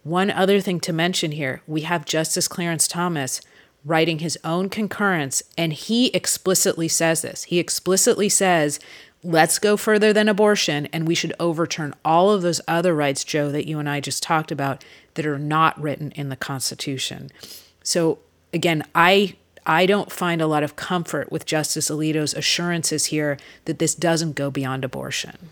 One 0.03 0.31
other 0.31 0.59
thing 0.59 0.79
to 0.81 0.93
mention 0.93 1.33
here 1.33 1.61
we 1.67 1.81
have 1.81 2.05
Justice 2.05 2.47
Clarence 2.47 2.88
Thomas 2.88 3.41
writing 3.85 4.19
his 4.19 4.38
own 4.43 4.69
concurrence, 4.69 5.41
and 5.57 5.71
he 5.71 6.07
explicitly 6.07 6.88
says 6.88 7.21
this. 7.21 7.43
He 7.45 7.59
explicitly 7.59 8.29
says, 8.29 8.79
Let's 9.21 9.59
go 9.59 9.75
further 9.75 10.13
than 10.13 10.29
abortion, 10.29 10.85
and 10.88 11.05
we 11.05 11.13
should 11.13 11.33
overturn 11.41 11.93
all 12.05 12.31
of 12.31 12.41
those 12.41 12.61
other 12.69 12.95
rights, 12.95 13.25
Joe, 13.25 13.51
that 13.51 13.67
you 13.67 13.77
and 13.77 13.89
I 13.89 13.99
just 13.99 14.23
talked 14.23 14.49
about, 14.49 14.85
that 15.15 15.25
are 15.25 15.38
not 15.38 15.79
written 15.81 16.11
in 16.11 16.29
the 16.29 16.38
Constitution. 16.38 17.29
So 17.89 18.19
again, 18.53 18.84
I 18.93 19.36
I 19.65 19.88
don't 19.88 20.12
find 20.12 20.41
a 20.41 20.48
lot 20.48 20.62
of 20.62 20.75
comfort 20.75 21.31
with 21.31 21.48
Justice 21.48 21.89
Alito's 21.89 22.36
assurances 22.36 23.05
here 23.05 23.39
that 23.65 23.79
this 23.79 23.96
doesn't 23.96 24.36
go 24.36 24.51
beyond 24.51 24.86
abortion. 24.86 25.50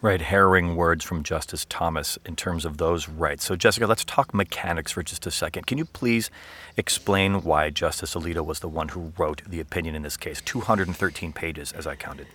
Right, 0.00 0.20
harrowing 0.20 0.76
words 0.76 1.04
from 1.04 1.24
Justice 1.24 1.66
Thomas 1.68 2.20
in 2.24 2.36
terms 2.36 2.64
of 2.64 2.76
those 2.76 3.08
rights. 3.08 3.44
So, 3.44 3.56
Jessica, 3.56 3.88
let's 3.88 4.04
talk 4.04 4.32
mechanics 4.32 4.92
for 4.92 5.02
just 5.02 5.26
a 5.26 5.30
second. 5.32 5.66
Can 5.66 5.76
you 5.76 5.86
please 5.86 6.30
explain 6.76 7.42
why 7.42 7.70
Justice 7.70 8.14
Alito 8.14 8.44
was 8.44 8.60
the 8.60 8.68
one 8.68 8.90
who 8.90 9.12
wrote 9.18 9.42
the 9.44 9.58
opinion 9.58 9.96
in 9.96 10.02
this 10.02 10.16
case? 10.16 10.40
213 10.42 11.32
pages, 11.32 11.72
as 11.72 11.84
I 11.84 11.96
counted. 11.96 12.28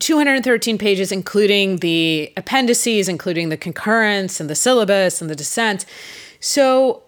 213 0.00 0.76
pages, 0.76 1.12
including 1.12 1.76
the 1.76 2.32
appendices, 2.36 3.08
including 3.08 3.50
the 3.50 3.56
concurrence 3.56 4.40
and 4.40 4.50
the 4.50 4.56
syllabus 4.56 5.20
and 5.20 5.30
the 5.30 5.36
dissent. 5.36 5.84
So, 6.40 7.04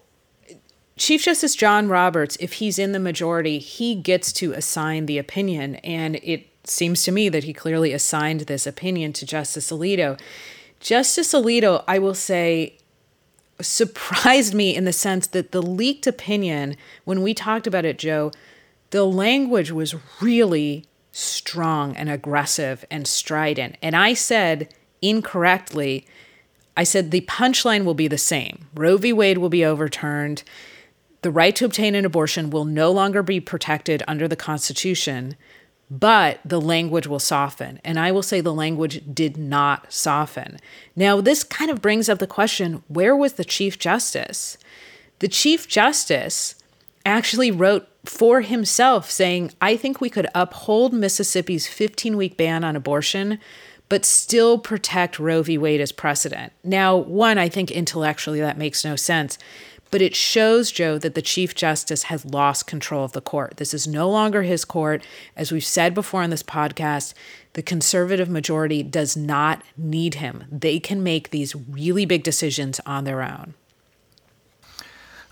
Chief 0.97 1.23
Justice 1.23 1.55
John 1.55 1.87
Roberts, 1.87 2.37
if 2.39 2.53
he's 2.53 2.79
in 2.79 2.91
the 2.91 2.99
majority, 2.99 3.59
he 3.59 3.95
gets 3.95 4.33
to 4.33 4.53
assign 4.53 5.05
the 5.05 5.17
opinion. 5.17 5.75
And 5.77 6.15
it 6.17 6.47
seems 6.63 7.03
to 7.03 7.11
me 7.11 7.29
that 7.29 7.43
he 7.43 7.53
clearly 7.53 7.93
assigned 7.93 8.41
this 8.41 8.65
opinion 8.65 9.13
to 9.13 9.25
Justice 9.25 9.71
Alito. 9.71 10.19
Justice 10.79 11.33
Alito, 11.33 11.83
I 11.87 11.99
will 11.99 12.15
say, 12.15 12.77
surprised 13.61 14.53
me 14.53 14.75
in 14.75 14.85
the 14.85 14.93
sense 14.93 15.27
that 15.27 15.51
the 15.51 15.61
leaked 15.61 16.07
opinion, 16.07 16.75
when 17.05 17.21
we 17.21 17.33
talked 17.33 17.67
about 17.67 17.85
it, 17.85 17.97
Joe, 17.97 18.31
the 18.89 19.05
language 19.05 19.71
was 19.71 19.95
really 20.21 20.85
strong 21.11 21.95
and 21.95 22.09
aggressive 22.09 22.85
and 22.89 23.07
strident. 23.07 23.75
And 23.81 23.95
I 23.95 24.13
said 24.13 24.73
incorrectly, 25.01 26.05
I 26.75 26.83
said 26.83 27.09
the 27.09 27.21
punchline 27.21 27.85
will 27.85 27.95
be 27.95 28.07
the 28.07 28.17
same. 28.17 28.67
Roe 28.75 28.97
v. 28.97 29.11
Wade 29.11 29.39
will 29.39 29.49
be 29.49 29.65
overturned 29.65 30.43
the 31.27 31.31
right 31.31 31.57
to 31.57 31.65
obtain 31.65 31.93
an 31.93 32.05
abortion 32.05 32.51
will 32.51 32.63
no 32.63 32.89
longer 32.89 33.21
be 33.21 33.41
protected 33.41 34.01
under 34.07 34.29
the 34.29 34.37
Constitution, 34.37 35.35
but 35.91 36.39
the 36.45 36.61
language 36.61 37.05
will 37.05 37.19
soften. 37.19 37.81
And 37.83 37.99
I 37.99 38.13
will 38.13 38.23
say 38.23 38.39
the 38.39 38.53
language 38.53 39.01
did 39.13 39.35
not 39.35 39.91
soften. 39.91 40.57
Now, 40.95 41.19
this 41.19 41.43
kind 41.43 41.69
of 41.69 41.81
brings 41.81 42.07
up 42.07 42.19
the 42.19 42.27
question 42.27 42.81
where 42.87 43.13
was 43.13 43.33
the 43.33 43.43
Chief 43.43 43.77
Justice? 43.77 44.57
The 45.19 45.27
Chief 45.27 45.67
Justice 45.67 46.55
actually 47.05 47.51
wrote 47.51 47.89
for 48.05 48.39
himself 48.39 49.11
saying, 49.11 49.51
I 49.59 49.75
think 49.75 49.99
we 49.99 50.09
could 50.09 50.27
uphold 50.33 50.93
Mississippi's 50.93 51.67
15 51.67 52.15
week 52.15 52.37
ban 52.37 52.63
on 52.63 52.77
abortion, 52.77 53.37
but 53.89 54.05
still 54.05 54.57
protect 54.57 55.19
Roe 55.19 55.43
v. 55.43 55.57
Wade 55.57 55.81
as 55.81 55.91
precedent. 55.91 56.53
Now, 56.63 56.95
one, 56.95 57.37
I 57.37 57.49
think 57.49 57.69
intellectually 57.69 58.39
that 58.39 58.57
makes 58.57 58.85
no 58.85 58.95
sense. 58.95 59.37
But 59.89 60.01
it 60.01 60.15
shows, 60.15 60.71
Joe, 60.71 60.97
that 60.97 61.15
the 61.15 61.21
Chief 61.21 61.55
Justice 61.55 62.03
has 62.03 62.25
lost 62.25 62.67
control 62.67 63.05
of 63.05 63.13
the 63.13 63.21
court. 63.21 63.57
This 63.57 63.73
is 63.73 63.87
no 63.87 64.09
longer 64.09 64.43
his 64.43 64.65
court. 64.65 65.03
As 65.35 65.51
we've 65.51 65.63
said 65.63 65.93
before 65.93 66.23
on 66.23 66.29
this 66.29 66.43
podcast, 66.43 67.13
the 67.53 67.61
conservative 67.61 68.29
majority 68.29 68.83
does 68.83 69.15
not 69.15 69.63
need 69.77 70.15
him. 70.15 70.43
They 70.51 70.79
can 70.79 71.03
make 71.03 71.29
these 71.29 71.55
really 71.55 72.05
big 72.05 72.23
decisions 72.23 72.79
on 72.85 73.03
their 73.03 73.21
own. 73.21 73.53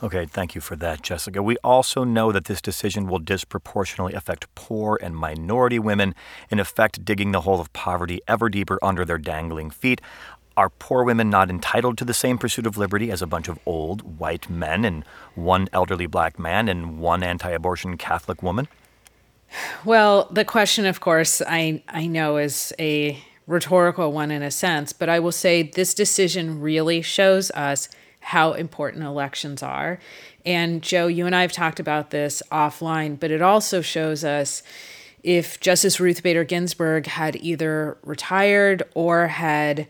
Okay, 0.04 0.26
thank 0.26 0.56
you 0.56 0.62
for 0.62 0.76
that, 0.76 1.02
Jessica. 1.02 1.42
We 1.42 1.56
also 1.64 2.04
know 2.04 2.34
that 2.34 2.46
this 2.46 2.62
decision 2.62 3.08
will 3.08 3.20
disproportionately 3.20 4.14
affect 4.14 4.54
poor 4.54 5.00
and 5.02 5.16
minority 5.16 5.80
women, 5.80 6.14
in 6.50 6.60
effect, 6.60 7.06
digging 7.06 7.32
the 7.32 7.42
hole 7.42 7.62
of 7.62 7.72
poverty 7.72 8.20
ever 8.28 8.50
deeper 8.50 8.78
under 8.84 9.06
their 9.06 9.18
dangling 9.18 9.72
feet. 9.72 10.02
Are 10.58 10.70
poor 10.70 11.04
women 11.04 11.30
not 11.30 11.50
entitled 11.50 11.98
to 11.98 12.06
the 12.06 12.14
same 12.14 12.38
pursuit 12.38 12.66
of 12.66 12.78
liberty 12.78 13.12
as 13.12 13.22
a 13.22 13.28
bunch 13.28 13.50
of 13.50 13.60
old 13.66 14.20
white 14.20 14.50
men 14.50 14.86
and 14.86 15.04
one 15.36 15.68
elderly 15.74 16.06
black 16.06 16.40
man 16.40 16.70
and 16.70 17.00
one 17.00 17.24
anti 17.24 17.50
abortion 17.50 17.98
Catholic 17.98 18.42
woman? 18.42 18.68
Well, 19.84 20.28
the 20.32 20.46
question, 20.46 20.86
of 20.86 21.02
course, 21.02 21.42
I, 21.48 21.84
I 21.90 22.08
know 22.08 22.38
is 22.38 22.74
a 22.80 23.22
rhetorical 23.48 24.12
one 24.12 24.32
in 24.32 24.42
a 24.42 24.52
sense, 24.52 24.94
but 24.94 25.10
I 25.10 25.20
will 25.20 25.32
say 25.32 25.62
this 25.64 25.94
decision 25.94 26.62
really 26.62 27.02
shows 27.02 27.52
us 27.52 27.90
how 28.22 28.54
important 28.54 29.04
elections 29.04 29.62
are. 29.62 30.00
And 30.46 30.82
Joe, 30.82 31.08
you 31.08 31.26
and 31.26 31.36
I 31.36 31.42
have 31.42 31.52
talked 31.52 31.80
about 31.80 32.10
this 32.10 32.42
offline, 32.52 33.20
but 33.20 33.30
it 33.30 33.42
also 33.42 33.82
shows 33.82 34.24
us 34.24 34.64
if 35.22 35.60
Justice 35.60 36.00
Ruth 36.00 36.24
Bader 36.24 36.44
Ginsburg 36.44 37.08
had 37.08 37.36
either 37.38 37.98
retired 38.04 38.84
or 38.94 39.28
had 39.28 39.88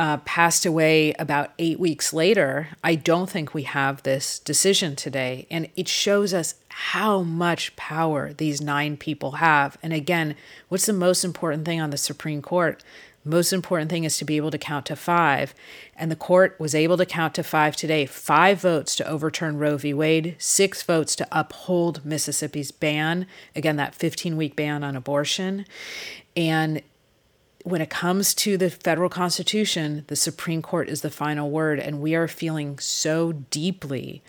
uh, 0.00 0.16
passed 0.24 0.64
away 0.64 1.12
about 1.18 1.52
eight 1.58 1.78
weeks 1.78 2.14
later, 2.14 2.68
I 2.82 2.94
don't 2.94 3.28
think 3.28 3.52
we 3.52 3.64
have 3.64 4.02
this 4.02 4.38
decision 4.38 4.96
today. 4.96 5.46
And 5.50 5.68
it 5.76 5.88
shows 5.88 6.32
us 6.32 6.54
how 6.68 7.20
much 7.22 7.76
power 7.76 8.32
these 8.32 8.62
nine 8.62 8.96
people 8.96 9.32
have. 9.32 9.76
And 9.82 9.92
again, 9.92 10.36
what's 10.70 10.86
the 10.86 10.94
most 10.94 11.22
important 11.22 11.66
thing 11.66 11.82
on 11.82 11.90
the 11.90 11.98
Supreme 11.98 12.40
Court? 12.40 12.82
Most 13.26 13.52
important 13.52 13.90
thing 13.90 14.04
is 14.04 14.16
to 14.16 14.24
be 14.24 14.38
able 14.38 14.50
to 14.50 14.56
count 14.56 14.86
to 14.86 14.96
five. 14.96 15.54
And 15.94 16.10
the 16.10 16.16
court 16.16 16.56
was 16.58 16.74
able 16.74 16.96
to 16.96 17.04
count 17.04 17.34
to 17.34 17.42
five 17.42 17.76
today 17.76 18.06
five 18.06 18.58
votes 18.58 18.96
to 18.96 19.06
overturn 19.06 19.58
Roe 19.58 19.76
v. 19.76 19.92
Wade, 19.92 20.34
six 20.38 20.82
votes 20.82 21.14
to 21.16 21.28
uphold 21.30 22.06
Mississippi's 22.06 22.70
ban, 22.70 23.26
again, 23.54 23.76
that 23.76 23.94
15 23.94 24.38
week 24.38 24.56
ban 24.56 24.82
on 24.82 24.96
abortion. 24.96 25.66
And 26.34 26.80
when 27.64 27.80
it 27.80 27.90
comes 27.90 28.34
to 28.34 28.56
the 28.56 28.70
federal 28.70 29.08
constitution, 29.08 30.04
the 30.08 30.16
Supreme 30.16 30.62
Court 30.62 30.88
is 30.88 31.02
the 31.02 31.10
final 31.10 31.50
word. 31.50 31.78
And 31.78 32.00
we 32.00 32.14
are 32.14 32.28
feeling 32.28 32.78
so 32.78 33.32
deeply 33.32 34.22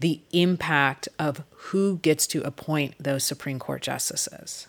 the 0.00 0.20
impact 0.32 1.08
of 1.18 1.44
who 1.50 1.98
gets 1.98 2.26
to 2.28 2.42
appoint 2.42 2.94
those 2.98 3.24
Supreme 3.24 3.58
Court 3.58 3.82
justices. 3.82 4.66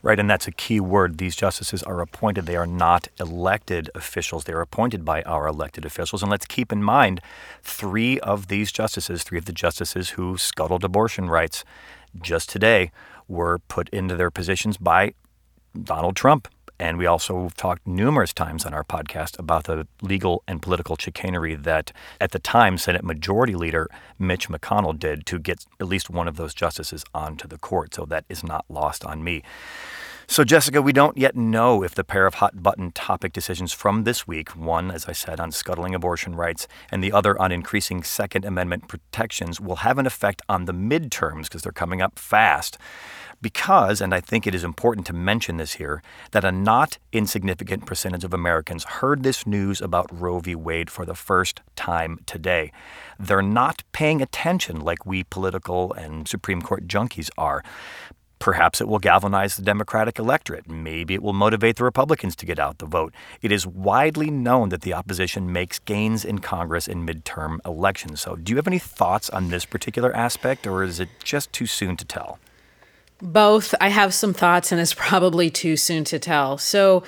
Right, 0.00 0.20
and 0.20 0.30
that's 0.30 0.46
a 0.46 0.52
key 0.52 0.78
word. 0.78 1.18
These 1.18 1.34
justices 1.34 1.82
are 1.82 2.00
appointed. 2.00 2.46
They 2.46 2.56
are 2.56 2.68
not 2.68 3.08
elected 3.18 3.90
officials. 3.96 4.44
They 4.44 4.52
are 4.52 4.60
appointed 4.60 5.04
by 5.04 5.22
our 5.22 5.48
elected 5.48 5.84
officials. 5.84 6.22
And 6.22 6.30
let's 6.30 6.46
keep 6.46 6.72
in 6.72 6.84
mind 6.84 7.20
three 7.62 8.20
of 8.20 8.46
these 8.46 8.70
justices, 8.70 9.24
three 9.24 9.38
of 9.38 9.46
the 9.46 9.52
justices 9.52 10.10
who 10.10 10.38
scuttled 10.38 10.84
abortion 10.84 11.28
rights 11.28 11.64
just 12.22 12.48
today, 12.48 12.92
were 13.26 13.58
put 13.58 13.88
into 13.88 14.14
their 14.16 14.30
positions 14.30 14.76
by 14.76 15.14
Donald 15.82 16.14
Trump. 16.14 16.48
And 16.78 16.96
we 16.96 17.06
also 17.06 17.50
talked 17.56 17.86
numerous 17.86 18.32
times 18.32 18.64
on 18.64 18.72
our 18.72 18.84
podcast 18.84 19.38
about 19.38 19.64
the 19.64 19.86
legal 20.00 20.42
and 20.46 20.62
political 20.62 20.96
chicanery 20.96 21.56
that, 21.56 21.92
at 22.20 22.30
the 22.30 22.38
time, 22.38 22.78
Senate 22.78 23.04
Majority 23.04 23.54
Leader 23.54 23.88
Mitch 24.18 24.48
McConnell 24.48 24.98
did 24.98 25.26
to 25.26 25.38
get 25.38 25.66
at 25.80 25.88
least 25.88 26.08
one 26.08 26.28
of 26.28 26.36
those 26.36 26.54
justices 26.54 27.04
onto 27.12 27.48
the 27.48 27.58
court. 27.58 27.94
So 27.94 28.04
that 28.06 28.24
is 28.28 28.44
not 28.44 28.64
lost 28.68 29.04
on 29.04 29.24
me. 29.24 29.42
So, 30.30 30.44
Jessica, 30.44 30.82
we 30.82 30.92
don't 30.92 31.16
yet 31.16 31.36
know 31.36 31.82
if 31.82 31.94
the 31.94 32.04
pair 32.04 32.26
of 32.26 32.34
hot 32.34 32.62
button 32.62 32.92
topic 32.92 33.32
decisions 33.32 33.72
from 33.72 34.04
this 34.04 34.28
week 34.28 34.54
one, 34.54 34.90
as 34.90 35.08
I 35.08 35.12
said, 35.12 35.40
on 35.40 35.50
scuttling 35.50 35.94
abortion 35.94 36.34
rights, 36.34 36.68
and 36.90 37.02
the 37.02 37.12
other 37.12 37.40
on 37.40 37.50
increasing 37.50 38.02
Second 38.02 38.44
Amendment 38.44 38.88
protections 38.88 39.58
will 39.58 39.76
have 39.76 39.96
an 39.96 40.06
effect 40.06 40.42
on 40.46 40.66
the 40.66 40.74
midterms 40.74 41.44
because 41.44 41.62
they're 41.62 41.72
coming 41.72 42.02
up 42.02 42.18
fast 42.18 42.76
because, 43.40 44.00
and 44.00 44.14
I 44.14 44.20
think 44.20 44.46
it 44.46 44.54
is 44.54 44.64
important 44.64 45.06
to 45.06 45.12
mention 45.12 45.56
this 45.56 45.74
here, 45.74 46.02
that 46.32 46.44
a 46.44 46.52
not 46.52 46.98
insignificant 47.12 47.86
percentage 47.86 48.24
of 48.24 48.34
Americans 48.34 48.84
heard 48.84 49.22
this 49.22 49.46
news 49.46 49.80
about 49.80 50.08
Roe 50.12 50.40
v. 50.40 50.54
Wade 50.54 50.90
for 50.90 51.04
the 51.04 51.14
first 51.14 51.60
time 51.76 52.20
today. 52.26 52.72
They're 53.18 53.42
not 53.42 53.82
paying 53.92 54.20
attention 54.20 54.80
like 54.80 55.06
we 55.06 55.24
political 55.24 55.92
and 55.92 56.26
Supreme 56.26 56.62
Court 56.62 56.86
junkies 56.86 57.30
are. 57.38 57.62
Perhaps 58.38 58.80
it 58.80 58.86
will 58.86 59.00
galvanize 59.00 59.56
the 59.56 59.62
Democratic 59.62 60.18
electorate. 60.18 60.70
Maybe 60.70 61.14
it 61.14 61.22
will 61.22 61.32
motivate 61.32 61.76
the 61.76 61.84
Republicans 61.84 62.36
to 62.36 62.46
get 62.46 62.60
out 62.60 62.78
the 62.78 62.86
vote. 62.86 63.12
It 63.42 63.50
is 63.50 63.66
widely 63.66 64.30
known 64.30 64.68
that 64.68 64.82
the 64.82 64.92
opposition 64.92 65.52
makes 65.52 65.80
gains 65.80 66.24
in 66.24 66.38
Congress 66.38 66.86
in 66.86 67.04
midterm 67.04 67.58
elections. 67.66 68.20
So, 68.20 68.36
do 68.36 68.52
you 68.52 68.56
have 68.56 68.68
any 68.68 68.78
thoughts 68.78 69.28
on 69.30 69.48
this 69.48 69.64
particular 69.64 70.14
aspect, 70.14 70.68
or 70.68 70.84
is 70.84 71.00
it 71.00 71.08
just 71.24 71.52
too 71.52 71.66
soon 71.66 71.96
to 71.96 72.04
tell? 72.04 72.38
Both. 73.20 73.74
I 73.80 73.88
have 73.88 74.14
some 74.14 74.32
thoughts, 74.32 74.72
and 74.72 74.80
it's 74.80 74.94
probably 75.08 75.50
too 75.50 75.76
soon 75.76 76.04
to 76.04 76.18
tell. 76.18 76.58
So, 76.58 77.02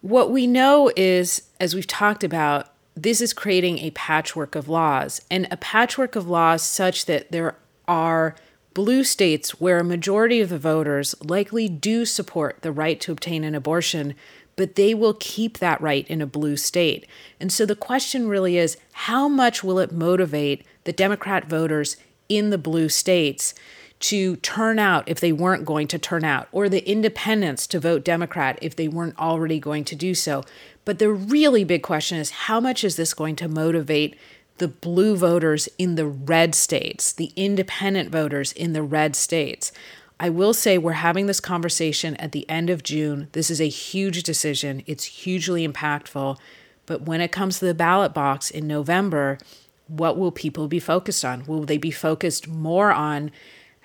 what 0.00 0.30
we 0.30 0.46
know 0.46 0.90
is, 0.96 1.42
as 1.58 1.74
we've 1.74 1.86
talked 1.86 2.22
about, 2.22 2.72
this 2.94 3.20
is 3.20 3.32
creating 3.32 3.78
a 3.78 3.90
patchwork 3.90 4.54
of 4.54 4.68
laws, 4.68 5.20
and 5.30 5.46
a 5.50 5.56
patchwork 5.56 6.16
of 6.16 6.28
laws 6.28 6.62
such 6.62 7.06
that 7.06 7.30
there 7.32 7.56
are 7.88 8.34
blue 8.76 9.04
states 9.04 9.58
where 9.58 9.78
a 9.78 9.84
majority 9.84 10.40
of 10.40 10.50
the 10.50 10.58
voters 10.58 11.14
likely 11.22 11.66
do 11.66 12.04
support 12.04 12.60
the 12.60 12.70
right 12.70 13.00
to 13.00 13.10
obtain 13.10 13.42
an 13.42 13.54
abortion, 13.54 14.14
but 14.54 14.74
they 14.74 14.94
will 14.94 15.14
keep 15.14 15.58
that 15.58 15.80
right 15.80 16.06
in 16.08 16.20
a 16.20 16.26
blue 16.26 16.58
state. 16.58 17.06
And 17.40 17.50
so 17.50 17.64
the 17.64 17.74
question 17.74 18.28
really 18.28 18.58
is 18.58 18.76
how 18.92 19.28
much 19.28 19.64
will 19.64 19.78
it 19.78 19.92
motivate 19.92 20.64
the 20.84 20.92
Democrat 20.92 21.46
voters 21.46 21.96
in 22.28 22.50
the 22.50 22.58
blue 22.58 22.90
states 22.90 23.54
to 23.98 24.36
turn 24.36 24.78
out 24.78 25.08
if 25.08 25.20
they 25.20 25.32
weren't 25.32 25.64
going 25.64 25.88
to 25.88 25.98
turn 25.98 26.24
out, 26.24 26.48
or 26.52 26.68
the 26.68 26.88
independents 26.88 27.66
to 27.68 27.80
vote 27.80 28.04
Democrat 28.04 28.58
if 28.60 28.76
they 28.76 28.88
weren't 28.88 29.18
already 29.18 29.58
going 29.58 29.84
to 29.84 29.96
do 29.96 30.14
so. 30.14 30.44
But 30.84 30.98
the 30.98 31.10
really 31.10 31.64
big 31.64 31.82
question 31.82 32.18
is 32.18 32.30
how 32.30 32.60
much 32.60 32.84
is 32.84 32.96
this 32.96 33.14
going 33.14 33.36
to 33.36 33.48
motivate 33.48 34.16
the 34.58 34.68
blue 34.68 35.16
voters 35.16 35.68
in 35.78 35.94
the 35.94 36.06
red 36.06 36.54
states, 36.54 37.12
the 37.12 37.32
independent 37.36 38.10
voters 38.10 38.52
in 38.52 38.72
the 38.74 38.82
red 38.82 39.16
states? 39.16 39.72
I 40.18 40.30
will 40.30 40.54
say 40.54 40.78
we're 40.78 40.92
having 40.92 41.26
this 41.26 41.40
conversation 41.40 42.16
at 42.16 42.32
the 42.32 42.48
end 42.48 42.70
of 42.70 42.82
June. 42.82 43.28
This 43.32 43.50
is 43.50 43.60
a 43.60 43.68
huge 43.68 44.22
decision, 44.22 44.82
it's 44.86 45.04
hugely 45.04 45.66
impactful. 45.66 46.38
But 46.86 47.02
when 47.02 47.20
it 47.20 47.32
comes 47.32 47.58
to 47.58 47.64
the 47.64 47.74
ballot 47.74 48.14
box 48.14 48.50
in 48.50 48.66
November, 48.66 49.38
what 49.88 50.16
will 50.16 50.32
people 50.32 50.68
be 50.68 50.80
focused 50.80 51.24
on? 51.24 51.44
Will 51.46 51.64
they 51.64 51.78
be 51.78 51.90
focused 51.90 52.48
more 52.48 52.92
on 52.92 53.30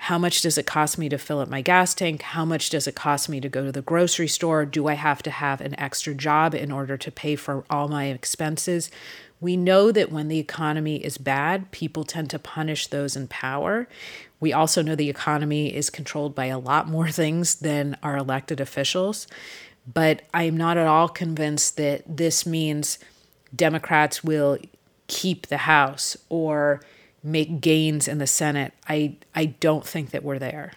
how 0.05 0.17
much 0.17 0.41
does 0.41 0.57
it 0.57 0.65
cost 0.65 0.97
me 0.97 1.09
to 1.09 1.17
fill 1.19 1.39
up 1.41 1.47
my 1.47 1.61
gas 1.61 1.93
tank? 1.93 2.23
How 2.23 2.43
much 2.43 2.71
does 2.71 2.87
it 2.87 2.95
cost 2.95 3.29
me 3.29 3.39
to 3.39 3.47
go 3.47 3.65
to 3.65 3.71
the 3.71 3.83
grocery 3.83 4.27
store? 4.27 4.65
Do 4.65 4.87
I 4.87 4.95
have 4.95 5.21
to 5.21 5.29
have 5.29 5.61
an 5.61 5.79
extra 5.79 6.15
job 6.15 6.55
in 6.55 6.71
order 6.71 6.97
to 6.97 7.11
pay 7.11 7.35
for 7.35 7.63
all 7.69 7.87
my 7.87 8.05
expenses? 8.05 8.89
We 9.39 9.55
know 9.55 9.91
that 9.91 10.11
when 10.11 10.27
the 10.27 10.39
economy 10.39 10.95
is 11.05 11.19
bad, 11.19 11.69
people 11.69 12.03
tend 12.03 12.31
to 12.31 12.39
punish 12.39 12.87
those 12.87 13.15
in 13.15 13.27
power. 13.27 13.87
We 14.39 14.51
also 14.51 14.81
know 14.81 14.95
the 14.95 15.07
economy 15.07 15.71
is 15.71 15.91
controlled 15.91 16.33
by 16.33 16.45
a 16.45 16.57
lot 16.57 16.87
more 16.87 17.09
things 17.11 17.53
than 17.53 17.95
our 18.01 18.17
elected 18.17 18.59
officials. 18.59 19.27
But 19.85 20.23
I 20.33 20.45
am 20.45 20.57
not 20.57 20.77
at 20.77 20.87
all 20.87 21.09
convinced 21.09 21.77
that 21.77 22.01
this 22.07 22.43
means 22.43 22.97
Democrats 23.55 24.23
will 24.23 24.57
keep 25.05 25.45
the 25.45 25.57
House 25.57 26.17
or 26.27 26.81
make 27.23 27.61
gains 27.61 28.07
in 28.07 28.17
the 28.17 28.27
Senate. 28.27 28.73
I, 28.87 29.17
I 29.35 29.45
don't 29.45 29.85
think 29.85 30.11
that 30.11 30.23
we're 30.23 30.39
there. 30.39 30.73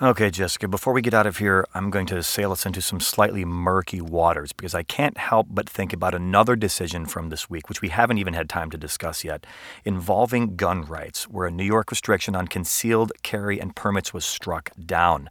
Okay, 0.00 0.30
Jessica, 0.30 0.68
before 0.68 0.92
we 0.92 1.02
get 1.02 1.12
out 1.12 1.26
of 1.26 1.38
here, 1.38 1.66
I'm 1.74 1.90
going 1.90 2.06
to 2.06 2.22
sail 2.22 2.52
us 2.52 2.64
into 2.64 2.80
some 2.80 3.00
slightly 3.00 3.44
murky 3.44 4.00
waters 4.00 4.52
because 4.52 4.72
I 4.72 4.84
can't 4.84 5.18
help 5.18 5.48
but 5.50 5.68
think 5.68 5.92
about 5.92 6.14
another 6.14 6.54
decision 6.54 7.04
from 7.04 7.30
this 7.30 7.50
week, 7.50 7.68
which 7.68 7.82
we 7.82 7.88
haven't 7.88 8.18
even 8.18 8.34
had 8.34 8.48
time 8.48 8.70
to 8.70 8.78
discuss 8.78 9.24
yet, 9.24 9.44
involving 9.84 10.54
gun 10.54 10.82
rights, 10.82 11.24
where 11.24 11.48
a 11.48 11.50
New 11.50 11.64
York 11.64 11.90
restriction 11.90 12.36
on 12.36 12.46
concealed 12.46 13.10
carry 13.24 13.60
and 13.60 13.74
permits 13.74 14.14
was 14.14 14.24
struck 14.24 14.70
down. 14.86 15.28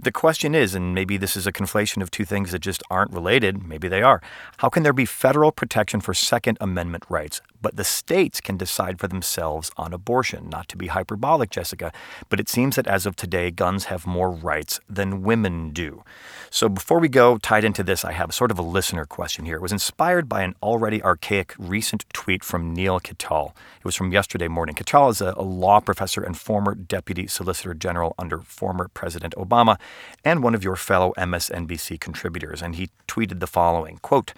The 0.00 0.12
question 0.12 0.54
is, 0.54 0.76
and 0.76 0.94
maybe 0.94 1.16
this 1.16 1.36
is 1.36 1.48
a 1.48 1.52
conflation 1.52 2.00
of 2.00 2.12
two 2.12 2.24
things 2.24 2.52
that 2.52 2.60
just 2.60 2.84
aren't 2.88 3.12
related, 3.12 3.66
maybe 3.66 3.88
they 3.88 4.00
are. 4.00 4.22
How 4.58 4.68
can 4.68 4.84
there 4.84 4.92
be 4.92 5.06
federal 5.06 5.50
protection 5.50 6.00
for 6.00 6.14
Second 6.14 6.56
Amendment 6.60 7.02
rights, 7.08 7.40
but 7.60 7.76
the 7.76 7.84
states 7.84 8.40
can 8.40 8.56
decide 8.56 8.98
for 8.98 9.08
themselves 9.08 9.70
on 9.76 9.92
abortion? 9.92 10.48
Not 10.48 10.68
to 10.68 10.76
be 10.76 10.88
hyperbolic, 10.88 11.50
Jessica, 11.50 11.92
but 12.28 12.40
it 12.40 12.48
seems 12.48 12.76
that 12.76 12.86
as 12.86 13.06
of 13.06 13.16
today, 13.16 13.50
guns 13.50 13.84
have 13.84 14.06
more 14.06 14.30
rights 14.30 14.80
than 14.88 15.22
women 15.22 15.70
do. 15.70 16.02
So 16.50 16.68
before 16.68 16.98
we 16.98 17.08
go, 17.08 17.36
tied 17.38 17.64
into 17.64 17.82
this, 17.82 18.04
I 18.04 18.12
have 18.12 18.32
sort 18.32 18.50
of 18.50 18.58
a 18.58 18.62
listener 18.62 19.04
question 19.04 19.44
here. 19.44 19.56
It 19.56 19.62
was 19.62 19.72
inspired 19.72 20.28
by 20.28 20.42
an 20.42 20.54
already 20.62 21.02
archaic 21.02 21.54
recent 21.58 22.04
tweet 22.12 22.42
from 22.42 22.72
Neal 22.72 23.00
Katyal. 23.00 23.50
It 23.78 23.84
was 23.84 23.96
from 23.96 24.12
yesterday 24.12 24.48
morning. 24.48 24.74
Katyal 24.74 25.10
is 25.10 25.20
a, 25.20 25.34
a 25.36 25.42
law 25.42 25.80
professor 25.80 26.22
and 26.22 26.38
former 26.38 26.74
deputy 26.74 27.26
solicitor 27.26 27.74
general 27.74 28.14
under 28.18 28.38
former 28.40 28.88
President 28.88 29.34
Obama 29.36 29.78
and 30.24 30.42
one 30.42 30.54
of 30.54 30.64
your 30.64 30.76
fellow 30.76 31.12
MSNBC 31.18 32.00
contributors. 32.00 32.62
And 32.62 32.76
he 32.76 32.90
tweeted 33.06 33.40
the 33.40 33.46
following 33.46 33.98
quote, 34.02 34.32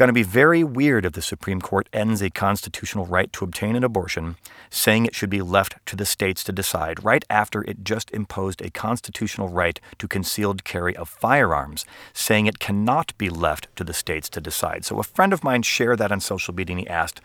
Going 0.00 0.08
to 0.08 0.14
be 0.14 0.22
very 0.22 0.64
weird 0.64 1.04
if 1.04 1.12
the 1.12 1.20
Supreme 1.20 1.60
Court 1.60 1.86
ends 1.92 2.22
a 2.22 2.30
constitutional 2.30 3.04
right 3.04 3.30
to 3.34 3.44
obtain 3.44 3.76
an 3.76 3.84
abortion, 3.84 4.36
saying 4.70 5.04
it 5.04 5.14
should 5.14 5.28
be 5.28 5.42
left 5.42 5.76
to 5.84 5.94
the 5.94 6.06
states 6.06 6.42
to 6.44 6.52
decide, 6.52 7.04
right 7.04 7.22
after 7.28 7.62
it 7.64 7.84
just 7.84 8.10
imposed 8.12 8.62
a 8.62 8.70
constitutional 8.70 9.50
right 9.50 9.78
to 9.98 10.08
concealed 10.08 10.64
carry 10.64 10.96
of 10.96 11.06
firearms, 11.06 11.84
saying 12.14 12.46
it 12.46 12.58
cannot 12.58 13.12
be 13.18 13.28
left 13.28 13.68
to 13.76 13.84
the 13.84 13.92
states 13.92 14.30
to 14.30 14.40
decide. 14.40 14.86
So 14.86 14.98
a 14.98 15.02
friend 15.02 15.34
of 15.34 15.44
mine 15.44 15.64
shared 15.64 15.98
that 15.98 16.12
on 16.12 16.20
social 16.20 16.54
media 16.54 16.76
and 16.76 16.80
he 16.80 16.88
asked, 16.88 17.20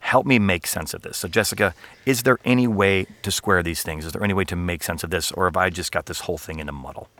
Help 0.00 0.24
me 0.24 0.38
make 0.38 0.66
sense 0.66 0.94
of 0.94 1.02
this. 1.02 1.18
So, 1.18 1.28
Jessica, 1.28 1.74
is 2.06 2.22
there 2.22 2.38
any 2.46 2.66
way 2.66 3.08
to 3.24 3.30
square 3.30 3.62
these 3.62 3.82
things? 3.82 4.06
Is 4.06 4.12
there 4.12 4.24
any 4.24 4.32
way 4.32 4.44
to 4.44 4.56
make 4.56 4.82
sense 4.82 5.04
of 5.04 5.10
this? 5.10 5.32
Or 5.32 5.44
have 5.44 5.58
I 5.58 5.68
just 5.68 5.92
got 5.92 6.06
this 6.06 6.20
whole 6.20 6.38
thing 6.38 6.60
in 6.60 6.68
a 6.70 6.72
muddle? 6.72 7.10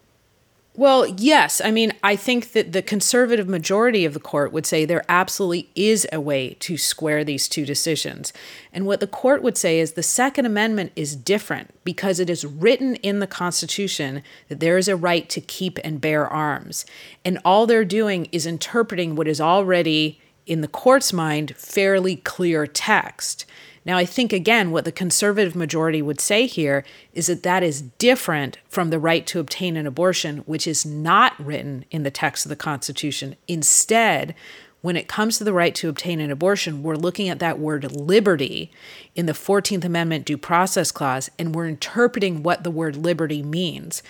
Well, 0.79 1.07
yes. 1.07 1.63
I 1.65 1.71
mean, 1.71 1.95
I 2.03 2.17
think 2.17 2.53
that 2.53 2.73
the 2.73 2.83
conservative 2.83 3.49
majority 3.49 4.05
of 4.05 4.13
the 4.13 4.21
court 4.21 4.53
would 4.53 4.67
say 4.67 4.85
there 4.85 5.07
absolutely 5.09 5.71
is 5.75 6.07
a 6.13 6.21
way 6.21 6.55
to 6.61 6.77
square 6.77 7.25
these 7.25 7.49
two 7.49 7.65
decisions. 7.65 8.31
And 8.75 8.85
what 8.85 9.01
the 9.01 9.07
court 9.07 9.43
would 9.43 9.57
say 9.57 9.81
is 9.81 9.93
the 9.93 10.03
Second 10.03 10.45
Amendment 10.45 10.93
is 10.95 11.17
different 11.17 11.73
because 11.83 12.21
it 12.21 12.29
is 12.29 12.45
written 12.45 12.97
in 12.97 13.21
the 13.21 13.27
Constitution 13.27 14.23
that 14.49 14.61
there 14.61 14.77
is 14.77 14.87
a 14.87 14.97
right 14.97 15.27
to 15.31 15.41
keep 15.41 15.79
and 15.83 15.99
bear 15.99 16.29
arms. 16.29 16.85
And 17.25 17.39
all 17.43 17.67
they're 17.67 17.83
doing 17.83 18.29
is 18.31 18.45
interpreting 18.45 19.17
what 19.17 19.29
is 19.29 19.41
already 19.41 20.21
in 20.45 20.61
the 20.61 20.69
court's 20.69 21.11
mind, 21.11 21.57
fairly 21.57 22.17
clear 22.17 22.67
text. 22.67 23.47
Now, 23.87 23.97
I 23.97 24.05
think, 24.05 24.33
again, 24.33 24.73
what 24.73 24.85
the 24.85 24.91
conservative 24.91 25.55
majority 25.55 26.03
would 26.03 26.21
say 26.21 26.47
here 26.47 26.85
is 27.15 27.29
that 27.29 27.45
that 27.45 27.63
is 27.63 27.83
different 27.83 28.59
from 28.69 28.91
the 28.91 28.99
right 28.99 29.25
to 29.29 29.39
obtain 29.39 29.77
an 29.77 29.87
abortion, 29.87 30.39
which 30.39 30.67
is 30.67 30.85
not 30.85 31.39
written 31.39 31.85
in 31.93 32.03
the 32.03 32.11
text 32.11 32.45
of 32.45 32.49
the 32.49 32.57
Constitution. 32.57 33.37
Instead, 33.47 34.35
when 34.83 34.97
it 34.97 35.07
comes 35.07 35.39
to 35.39 35.45
the 35.45 35.53
right 35.53 35.73
to 35.77 35.89
obtain 35.89 36.19
an 36.19 36.33
abortion, 36.33 36.83
we're 36.83 36.97
looking 36.97 37.29
at 37.29 37.39
that 37.39 37.61
word 37.61 37.93
liberty 37.93 38.73
in 39.15 39.27
the 39.27 39.33
14th 39.33 39.85
Amendment 39.85 40.25
Due 40.25 40.37
Process 40.37 40.91
Clause, 40.91 41.31
and 41.39 41.55
we're 41.55 41.69
interpreting 41.69 42.43
what 42.43 42.65
the 42.65 42.73
word 42.73 42.97
liberty 42.97 43.41
means. 43.41 44.03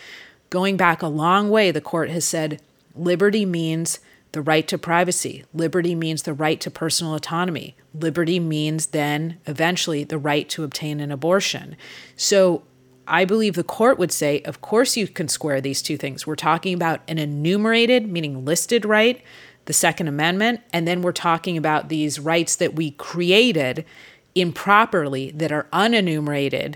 Going 0.49 0.79
back 0.79 1.03
a 1.03 1.07
long 1.07 1.51
way, 1.51 1.71
the 1.71 1.83
court 1.83 2.09
has 2.09 2.25
said 2.25 2.63
liberty 2.95 3.45
means 3.45 3.99
the 4.37 4.43
right 4.43 4.69
to 4.69 4.77
privacy. 4.77 5.47
Liberty 5.55 5.95
means 5.95 6.25
the 6.25 6.35
right 6.35 6.61
to 6.61 6.71
personal 6.71 7.15
autonomy. 7.15 7.75
Liberty 7.95 8.39
means 8.39 8.89
then 8.89 9.39
eventually 9.47 10.05
the 10.05 10.19
right 10.19 10.47
to 10.51 10.63
obtain 10.63 11.01
an 11.01 11.11
abortion. 11.11 11.75
So 12.17 12.63
I 13.09 13.25
believe 13.25 13.55
the 13.55 13.65
court 13.65 13.99
would 13.99 14.13
say, 14.13 14.43
of 14.43 14.61
course, 14.61 14.95
you 14.95 15.09
can 15.09 15.29
square 15.29 15.63
these 15.63 15.81
two 15.81 15.97
things. 15.97 16.27
We're 16.27 16.37
talking 16.37 16.75
about 16.75 17.01
an 17.09 17.17
enumerated, 17.17 18.07
meaning 18.09 18.45
listed 18.45 18.85
right, 18.85 19.23
the 19.65 19.73
Second 19.73 20.09
Amendment, 20.09 20.61
and 20.71 20.87
then 20.87 21.01
we're 21.01 21.13
talking 21.13 21.57
about 21.57 21.89
these 21.89 22.21
rights 22.21 22.57
that 22.57 22.75
we 22.75 22.91
created 22.91 23.87
improperly 24.35 25.31
that 25.31 25.51
are 25.51 25.67
unenumerated, 25.73 26.75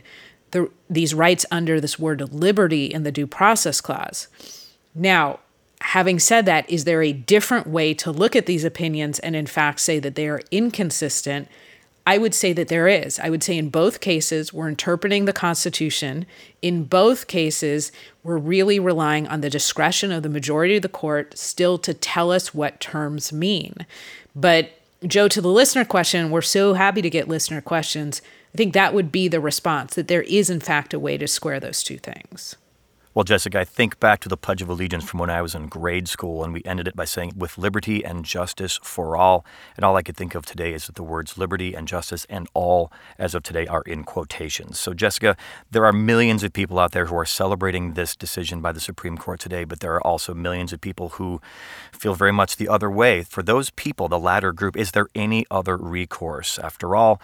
the, 0.52 0.70
these 0.88 1.12
rights 1.12 1.44
under 1.50 1.78
this 1.78 1.98
word 1.98 2.32
liberty 2.32 2.86
in 2.86 3.02
the 3.02 3.12
Due 3.12 3.26
Process 3.26 3.82
Clause. 3.82 4.28
Now, 4.94 5.40
having 5.80 6.18
said 6.18 6.46
that, 6.46 6.68
is 6.70 6.84
there 6.84 7.02
a 7.02 7.12
different 7.12 7.66
way 7.66 7.94
to 7.94 8.10
look 8.10 8.36
at 8.36 8.46
these 8.46 8.64
opinions 8.64 9.18
and, 9.18 9.34
in 9.34 9.46
fact, 9.46 9.80
say 9.80 9.98
that 9.98 10.14
they 10.14 10.28
are 10.28 10.42
inconsistent? 10.50 11.48
I 12.06 12.18
would 12.18 12.34
say 12.34 12.52
that 12.54 12.68
there 12.68 12.88
is. 12.88 13.18
I 13.18 13.30
would 13.30 13.42
say 13.42 13.56
in 13.56 13.68
both 13.68 14.00
cases, 14.00 14.52
we're 14.52 14.68
interpreting 14.68 15.26
the 15.26 15.32
Constitution. 15.32 16.26
In 16.62 16.84
both 16.84 17.26
cases, 17.26 17.92
we're 18.24 18.38
really 18.38 18.80
relying 18.80 19.28
on 19.28 19.42
the 19.42 19.50
discretion 19.50 20.10
of 20.10 20.22
the 20.22 20.28
majority 20.28 20.76
of 20.76 20.82
the 20.82 20.88
court 20.88 21.36
still 21.38 21.78
to 21.78 21.94
tell 21.94 22.32
us 22.32 22.54
what 22.54 22.80
terms 22.80 23.32
mean. 23.32 23.86
But, 24.34 24.70
Joe, 25.06 25.28
to 25.28 25.40
the 25.40 25.48
listener 25.48 25.84
question, 25.84 26.30
we're 26.30 26.40
so 26.40 26.74
happy 26.74 27.02
to 27.02 27.10
get 27.10 27.28
listener 27.28 27.60
questions. 27.60 28.22
I 28.54 28.56
think 28.56 28.74
that 28.74 28.94
would 28.94 29.12
be 29.12 29.28
the 29.28 29.40
response 29.40 29.94
that 29.94 30.08
there 30.08 30.22
is, 30.22 30.50
in 30.50 30.60
fact, 30.60 30.92
a 30.92 30.98
way 30.98 31.16
to 31.18 31.28
square 31.28 31.60
those 31.60 31.82
two 31.82 31.98
things. 31.98 32.56
Well, 33.12 33.24
Jessica, 33.24 33.58
I 33.58 33.64
think 33.64 33.98
back 33.98 34.20
to 34.20 34.28
the 34.28 34.36
Pledge 34.36 34.62
of 34.62 34.68
Allegiance 34.68 35.02
from 35.02 35.18
when 35.18 35.30
I 35.30 35.42
was 35.42 35.56
in 35.56 35.66
grade 35.66 36.06
school, 36.06 36.44
and 36.44 36.52
we 36.52 36.62
ended 36.64 36.86
it 36.86 36.94
by 36.94 37.06
saying, 37.06 37.32
with 37.34 37.58
liberty 37.58 38.04
and 38.04 38.24
justice 38.24 38.78
for 38.84 39.16
all. 39.16 39.44
And 39.74 39.84
all 39.84 39.96
I 39.96 40.02
could 40.02 40.16
think 40.16 40.36
of 40.36 40.46
today 40.46 40.72
is 40.72 40.86
that 40.86 40.94
the 40.94 41.02
words 41.02 41.36
liberty 41.36 41.74
and 41.74 41.88
justice 41.88 42.24
and 42.30 42.48
all, 42.54 42.92
as 43.18 43.34
of 43.34 43.42
today, 43.42 43.66
are 43.66 43.82
in 43.82 44.04
quotations. 44.04 44.78
So, 44.78 44.94
Jessica, 44.94 45.36
there 45.72 45.84
are 45.84 45.92
millions 45.92 46.44
of 46.44 46.52
people 46.52 46.78
out 46.78 46.92
there 46.92 47.06
who 47.06 47.16
are 47.16 47.26
celebrating 47.26 47.94
this 47.94 48.14
decision 48.14 48.60
by 48.60 48.70
the 48.70 48.78
Supreme 48.78 49.18
Court 49.18 49.40
today, 49.40 49.64
but 49.64 49.80
there 49.80 49.94
are 49.94 50.06
also 50.06 50.32
millions 50.32 50.72
of 50.72 50.80
people 50.80 51.08
who 51.08 51.40
feel 51.90 52.14
very 52.14 52.32
much 52.32 52.58
the 52.58 52.68
other 52.68 52.88
way. 52.88 53.24
For 53.24 53.42
those 53.42 53.70
people, 53.70 54.06
the 54.06 54.20
latter 54.20 54.52
group, 54.52 54.76
is 54.76 54.92
there 54.92 55.08
any 55.16 55.44
other 55.50 55.76
recourse? 55.76 56.60
After 56.60 56.94
all, 56.94 57.20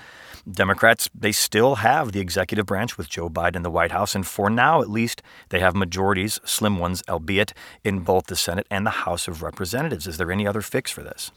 Democrats, 0.50 1.08
they 1.14 1.30
still 1.30 1.76
have 1.76 2.10
the 2.10 2.20
executive 2.20 2.66
branch 2.66 2.98
with 2.98 3.08
Joe 3.08 3.28
Biden 3.28 3.54
in 3.54 3.62
the 3.62 3.70
White 3.70 3.92
House, 3.92 4.16
and 4.16 4.26
for 4.26 4.50
now, 4.50 4.82
at 4.82 4.90
least, 4.90 5.22
they 5.50 5.60
have 5.60 5.75
majorities, 5.76 6.40
slim 6.44 6.78
ones, 6.78 7.02
albeit, 7.08 7.52
in 7.84 8.00
both 8.00 8.26
the 8.26 8.36
Senate 8.36 8.66
and 8.70 8.86
the 8.86 8.90
House 8.90 9.28
of 9.28 9.42
Representatives. 9.42 10.06
Is 10.06 10.18
there 10.18 10.32
any 10.32 10.46
other 10.46 10.62
fix 10.62 10.90
for 10.90 11.02
this? 11.02 11.30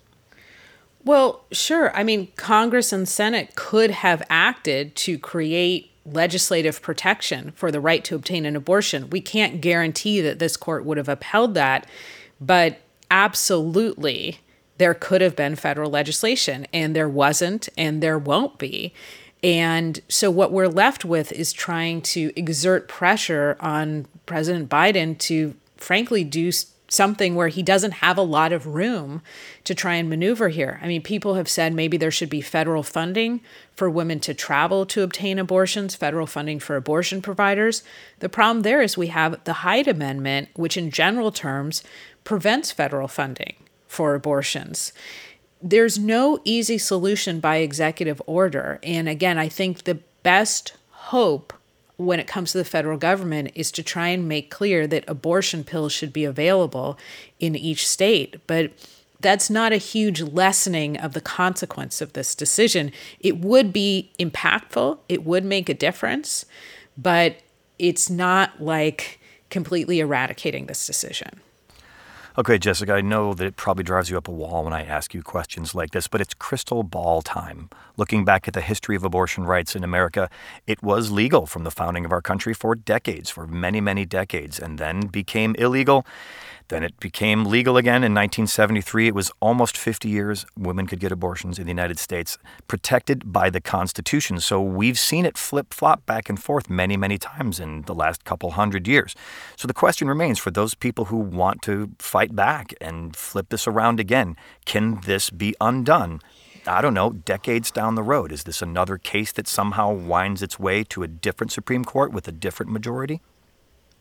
Well, 1.06 1.45
sure. 1.52 1.95
I 1.95 2.04
mean, 2.04 2.28
Congress 2.36 2.91
and 2.91 3.08
Senate 3.08 3.56
could 3.56 3.91
have 3.91 4.21
acted 4.30 4.95
to 4.97 5.17
create 5.17 5.91
legislative 6.06 6.82
protection 6.82 7.52
for 7.56 7.71
the 7.71 7.80
right 7.80 8.04
to 8.04 8.15
obtain 8.15 8.45
an 8.45 8.56
abortion. 8.56 9.10
We 9.10 9.21
can't 9.21 9.62
guarantee 9.62 10.21
that 10.21 10.39
this 10.39 10.58
court 10.58 10.86
would 10.86 10.97
have 10.97 11.10
upheld 11.10 11.54
that, 11.54 11.88
but 12.41 12.80
absolutely 13.12 14.39
there 14.78 14.93
could 14.93 15.21
have 15.21 15.36
been 15.36 15.56
federal 15.56 15.91
legislation, 15.91 16.65
and 16.73 16.95
there 16.95 17.10
wasn't, 17.10 17.67
and 17.78 18.02
there 18.02 18.17
won't 18.17 18.58
be. 18.58 18.93
And 19.43 19.99
so, 20.10 20.32
what 20.32 20.52
we're 20.52 20.67
left 20.67 21.06
with 21.06 21.32
is 21.32 21.54
trying 21.54 22.02
to 22.04 22.32
exert 22.36 22.88
pressure 22.88 23.58
on 23.60 24.06
President 24.30 24.70
Biden 24.70 25.18
to, 25.18 25.56
frankly, 25.76 26.24
do 26.24 26.52
something 26.88 27.36
where 27.36 27.50
he 27.50 27.62
doesn't 27.62 27.92
have 27.94 28.18
a 28.18 28.22
lot 28.22 28.52
of 28.52 28.65
room 28.65 29.22
to 29.63 29.76
try 29.76 29.96
and 29.96 30.10
maneuver 30.10 30.50
here. 30.50 30.80
I 30.82 30.88
mean, 30.88 31.02
people 31.02 31.36
have 31.36 31.50
said 31.50 31.74
maybe 31.74 31.98
there 31.98 32.10
should 32.10 32.30
be 32.30 32.42
federal 32.42 32.82
funding 32.82 33.42
for 33.76 33.89
women 33.89 34.20
to 34.22 34.34
travel 34.34 34.86
to 34.88 35.04
obtain 35.04 35.38
abortions, 35.38 35.96
federal 35.96 36.26
funding 36.26 36.60
for 36.60 36.76
abortion 36.76 37.22
providers. 37.22 37.84
The 38.20 38.30
problem 38.30 38.63
there 38.63 38.82
is 38.82 38.98
we 38.98 39.08
have 39.08 39.44
the 39.44 39.54
Hyde 39.54 39.88
Amendment, 39.88 40.50
which, 40.56 40.78
in 40.78 40.89
general 40.89 41.32
terms, 41.32 41.84
prevents 42.24 42.72
federal 42.72 43.08
funding 43.08 43.56
for 43.88 44.15
abortions 44.15 44.94
there's 45.62 46.00
no 46.00 46.39
easy 46.46 46.78
solution 46.78 47.39
by 47.39 47.58
executive 47.58 48.22
order. 48.26 48.80
And 48.82 49.10
again, 49.10 49.38
I 49.38 49.50
think 49.50 49.84
the 49.84 50.00
best 50.24 50.74
hope 50.92 51.54
when 52.00 52.18
it 52.18 52.28
comes 52.28 52.54
to 52.54 52.58
the 52.58 52.64
federal 52.64 52.98
government 52.98 53.52
is 53.56 53.74
to 53.74 53.84
try 53.84 54.08
and 54.08 54.26
make 54.26 54.50
clear 54.50 54.88
that 54.88 55.04
abortion 55.06 55.66
pills 55.66 55.92
should 55.92 56.14
be 56.14 56.24
available 56.24 56.98
in 57.42 57.58
each 57.58 57.86
state. 57.86 58.38
But 58.48 58.72
that's 59.20 59.50
not 59.50 59.74
a 59.74 59.78
huge 59.78 60.22
lessening 60.22 60.98
of 60.98 61.12
the 61.12 61.20
consequence 61.20 62.00
of 62.00 62.14
this 62.14 62.36
decision. 62.36 62.94
It 63.20 63.40
would 63.40 63.74
be 63.74 64.12
impactful, 64.18 65.00
it 65.10 65.26
would 65.26 65.44
make 65.44 65.68
a 65.68 65.74
difference, 65.74 66.46
but 66.98 67.42
it's 67.78 68.10
not 68.10 68.62
like 68.62 69.20
completely 69.50 70.00
eradicating 70.00 70.68
this 70.68 70.88
decision. 70.88 71.42
Okay, 72.38 72.58
Jessica, 72.58 72.94
I 72.94 73.02
know 73.02 73.34
that 73.34 73.46
it 73.46 73.56
probably 73.58 73.84
drives 73.84 74.10
you 74.10 74.18
up 74.18 74.30
a 74.30 74.32
wall 74.32 74.64
when 74.64 74.72
I 74.72 74.86
ask 74.86 75.14
you 75.14 75.22
questions 75.22 75.76
like 75.76 75.92
this, 75.92 76.08
but 76.08 76.22
it's 76.22 76.34
crystal 76.34 76.84
ball 76.84 77.22
time. 77.22 77.70
Looking 78.00 78.24
back 78.24 78.48
at 78.48 78.54
the 78.54 78.62
history 78.62 78.96
of 78.96 79.04
abortion 79.04 79.44
rights 79.44 79.76
in 79.76 79.84
America, 79.84 80.30
it 80.66 80.82
was 80.82 81.12
legal 81.12 81.46
from 81.46 81.66
the 81.66 81.70
founding 81.70 82.06
of 82.06 82.14
our 82.14 82.22
country 82.22 82.54
for 82.54 82.74
decades, 82.74 83.30
for 83.30 83.46
many, 83.46 83.82
many 83.82 84.06
decades, 84.06 84.58
and 84.58 84.80
then 84.80 85.08
became 85.08 85.54
illegal. 85.56 86.06
Then 86.70 86.82
it 86.82 86.98
became 87.02 87.44
legal 87.44 87.76
again 87.76 88.06
in 88.06 88.14
1973. 88.14 89.08
It 89.08 89.16
was 89.16 89.34
almost 89.42 89.76
50 89.76 90.08
years 90.08 90.46
women 90.58 90.88
could 90.88 91.02
get 91.02 91.12
abortions 91.12 91.60
in 91.60 91.66
the 91.66 91.72
United 91.72 92.00
States, 92.00 92.38
protected 92.70 93.34
by 93.34 93.50
the 93.50 93.60
Constitution. 93.60 94.40
So 94.40 94.62
we've 94.62 94.98
seen 94.98 95.26
it 95.26 95.38
flip 95.38 95.74
flop 95.74 96.06
back 96.06 96.30
and 96.30 96.42
forth 96.42 96.70
many, 96.70 96.96
many 96.96 97.18
times 97.18 97.60
in 97.60 97.82
the 97.82 97.94
last 97.94 98.24
couple 98.24 98.52
hundred 98.52 98.88
years. 98.88 99.14
So 99.58 99.68
the 99.68 99.74
question 99.74 100.08
remains 100.08 100.40
for 100.40 100.52
those 100.52 100.74
people 100.74 101.06
who 101.06 101.18
want 101.18 101.62
to 101.64 101.92
fight 102.00 102.34
back 102.34 102.74
and 102.80 103.14
flip 103.14 103.50
this 103.50 103.68
around 103.68 104.00
again 104.00 104.38
can 104.64 105.02
this 105.02 105.30
be 105.30 105.54
undone? 105.60 106.22
I 106.70 106.82
don't 106.82 106.94
know, 106.94 107.10
decades 107.10 107.72
down 107.72 107.96
the 107.96 108.04
road? 108.04 108.32
Is 108.32 108.44
this 108.44 108.62
another 108.62 109.00
case 109.00 109.32
that 109.32 109.48
somehow 109.48 109.92
winds 109.92 110.44
its 110.44 110.60
way 110.60 110.84
to 110.86 111.02
a 111.02 111.08
different 111.08 111.52
Supreme 111.52 111.84
Court 111.84 112.12
with 112.12 112.28
a 112.28 112.32
different 112.32 112.72
majority? 112.72 113.22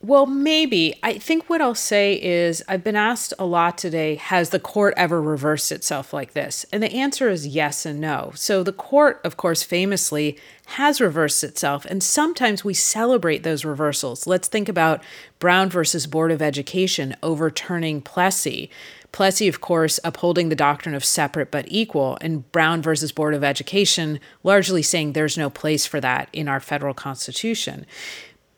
Well, 0.01 0.27
maybe. 0.27 0.95
I 1.03 1.19
think 1.19 1.51
what 1.51 1.61
I'll 1.61 1.75
say 1.75 2.23
is 2.23 2.63
I've 2.69 2.85
been 2.85 2.95
asked 2.95 3.35
a 3.37 3.45
lot 3.45 3.77
today 3.77 4.15
has 4.15 4.51
the 4.51 4.61
court 4.61 4.95
ever 4.97 5.21
reversed 5.21 5.73
itself 5.73 6.13
like 6.13 6.35
this? 6.35 6.65
And 6.73 6.81
the 6.85 6.93
answer 6.93 7.29
is 7.29 7.49
yes 7.49 7.85
and 7.85 8.01
no. 8.01 8.31
So 8.37 8.63
the 8.63 8.73
court, 8.73 9.21
of 9.25 9.37
course, 9.37 9.65
famously 9.65 10.39
has 10.67 11.01
reversed 11.01 11.43
itself, 11.43 11.85
and 11.87 12.01
sometimes 12.01 12.65
we 12.65 12.75
celebrate 12.75 13.43
those 13.43 13.65
reversals. 13.65 14.27
Let's 14.27 14.47
think 14.47 14.69
about 14.69 15.03
Brown 15.41 15.69
versus 15.69 16.07
Board 16.07 16.31
of 16.31 16.43
Education 16.43 17.17
overturning 17.21 18.01
Plessy. 18.01 18.71
Plessy, 19.11 19.49
of 19.49 19.61
course, 19.63 19.99
upholding 20.05 20.51
the 20.51 20.55
doctrine 20.55 20.95
of 20.95 21.05
separate 21.05 21.51
but 21.51 21.65
equal, 21.69 22.19
and 22.21 22.51
Brown 22.53 22.83
versus 22.83 23.11
Board 23.11 23.35
of 23.35 23.43
Education 23.43 24.21
largely 24.45 24.83
saying 24.83 25.15
there's 25.15 25.39
no 25.39 25.49
place 25.49 25.87
for 25.87 26.01
that 26.01 26.29
in 26.33 26.47
our 26.47 26.61
federal 26.61 26.95
constitution. 26.95 27.87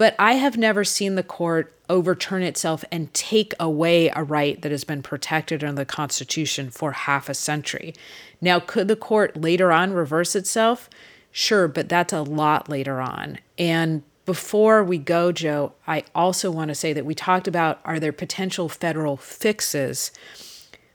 But 0.00 0.14
I 0.18 0.36
have 0.36 0.56
never 0.56 0.82
seen 0.82 1.16
the 1.16 1.22
court 1.22 1.74
overturn 1.90 2.42
itself 2.42 2.86
and 2.90 3.12
take 3.12 3.52
away 3.60 4.08
a 4.08 4.24
right 4.24 4.58
that 4.62 4.72
has 4.72 4.82
been 4.82 5.02
protected 5.02 5.62
under 5.62 5.82
the 5.82 5.84
Constitution 5.84 6.70
for 6.70 6.92
half 6.92 7.28
a 7.28 7.34
century. 7.34 7.92
Now, 8.40 8.60
could 8.60 8.88
the 8.88 8.96
court 8.96 9.36
later 9.36 9.70
on 9.70 9.92
reverse 9.92 10.34
itself? 10.34 10.88
Sure, 11.30 11.68
but 11.68 11.90
that's 11.90 12.14
a 12.14 12.22
lot 12.22 12.66
later 12.66 13.02
on. 13.02 13.40
And 13.58 14.02
before 14.24 14.82
we 14.82 14.96
go, 14.96 15.32
Joe, 15.32 15.74
I 15.86 16.04
also 16.14 16.50
want 16.50 16.68
to 16.68 16.74
say 16.74 16.94
that 16.94 17.04
we 17.04 17.14
talked 17.14 17.46
about 17.46 17.78
are 17.84 18.00
there 18.00 18.10
potential 18.10 18.70
federal 18.70 19.18
fixes? 19.18 20.12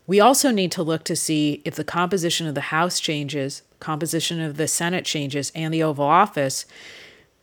We 0.08 0.20
also 0.20 0.50
need 0.50 0.72
to 0.72 0.82
look 0.82 1.04
to 1.04 1.16
see 1.16 1.62
if 1.64 1.76
the 1.76 1.84
composition 1.84 2.48
of 2.48 2.56
the 2.56 2.62
House 2.62 3.00
changes, 3.00 3.62
composition 3.80 4.42
of 4.42 4.58
the 4.58 4.68
Senate 4.68 5.06
changes, 5.06 5.52
and 5.54 5.72
the 5.72 5.84
Oval 5.84 6.06
Office 6.06 6.66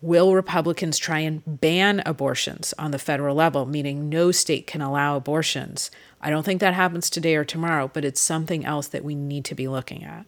Will 0.02 0.34
Republicans 0.34 0.98
try 0.98 1.20
and 1.20 1.42
ban 1.46 2.02
abortions 2.04 2.74
on 2.76 2.90
the 2.90 2.98
federal 2.98 3.36
level, 3.36 3.66
meaning 3.66 4.08
no 4.08 4.32
state 4.32 4.66
can 4.66 4.82
allow 4.82 5.16
abortions? 5.16 5.92
I 6.20 6.28
don't 6.28 6.42
think 6.42 6.60
that 6.60 6.74
happens 6.74 7.08
today 7.08 7.36
or 7.36 7.44
tomorrow, 7.44 7.88
but 7.94 8.04
it's 8.04 8.20
something 8.20 8.64
else 8.64 8.88
that 8.88 9.04
we 9.04 9.14
need 9.14 9.44
to 9.44 9.54
be 9.54 9.68
looking 9.68 10.02
at. 10.02 10.26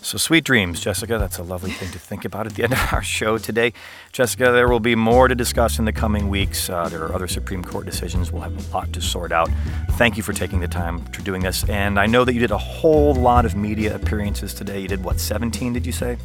So, 0.00 0.18
sweet 0.18 0.42
dreams, 0.42 0.80
Jessica. 0.80 1.16
That's 1.16 1.38
a 1.38 1.44
lovely 1.44 1.70
thing 1.70 1.92
to 1.92 1.98
think 2.00 2.24
about 2.24 2.48
at 2.48 2.54
the 2.54 2.64
end 2.64 2.72
of 2.72 2.92
our 2.92 3.04
show 3.04 3.38
today. 3.38 3.72
Jessica, 4.10 4.50
there 4.50 4.68
will 4.68 4.80
be 4.80 4.96
more 4.96 5.28
to 5.28 5.36
discuss 5.36 5.78
in 5.78 5.84
the 5.84 5.92
coming 5.92 6.28
weeks. 6.28 6.68
Uh, 6.68 6.88
there 6.88 7.04
are 7.04 7.14
other 7.14 7.28
Supreme 7.28 7.62
Court 7.62 7.86
decisions. 7.86 8.32
We'll 8.32 8.42
have 8.42 8.72
a 8.72 8.76
lot 8.76 8.92
to 8.94 9.00
sort 9.00 9.30
out. 9.30 9.48
Thank 9.92 10.16
you 10.16 10.24
for 10.24 10.32
taking 10.32 10.58
the 10.58 10.66
time 10.66 11.04
for 11.12 11.22
doing 11.22 11.42
this. 11.42 11.62
And 11.68 12.00
I 12.00 12.06
know 12.06 12.24
that 12.24 12.34
you 12.34 12.40
did 12.40 12.50
a 12.50 12.58
whole 12.58 13.14
lot 13.14 13.44
of 13.44 13.54
media 13.54 13.94
appearances 13.94 14.52
today. 14.54 14.80
You 14.80 14.88
did, 14.88 15.04
what, 15.04 15.20
17, 15.20 15.72
did 15.72 15.86
you 15.86 15.92
say? 15.92 16.16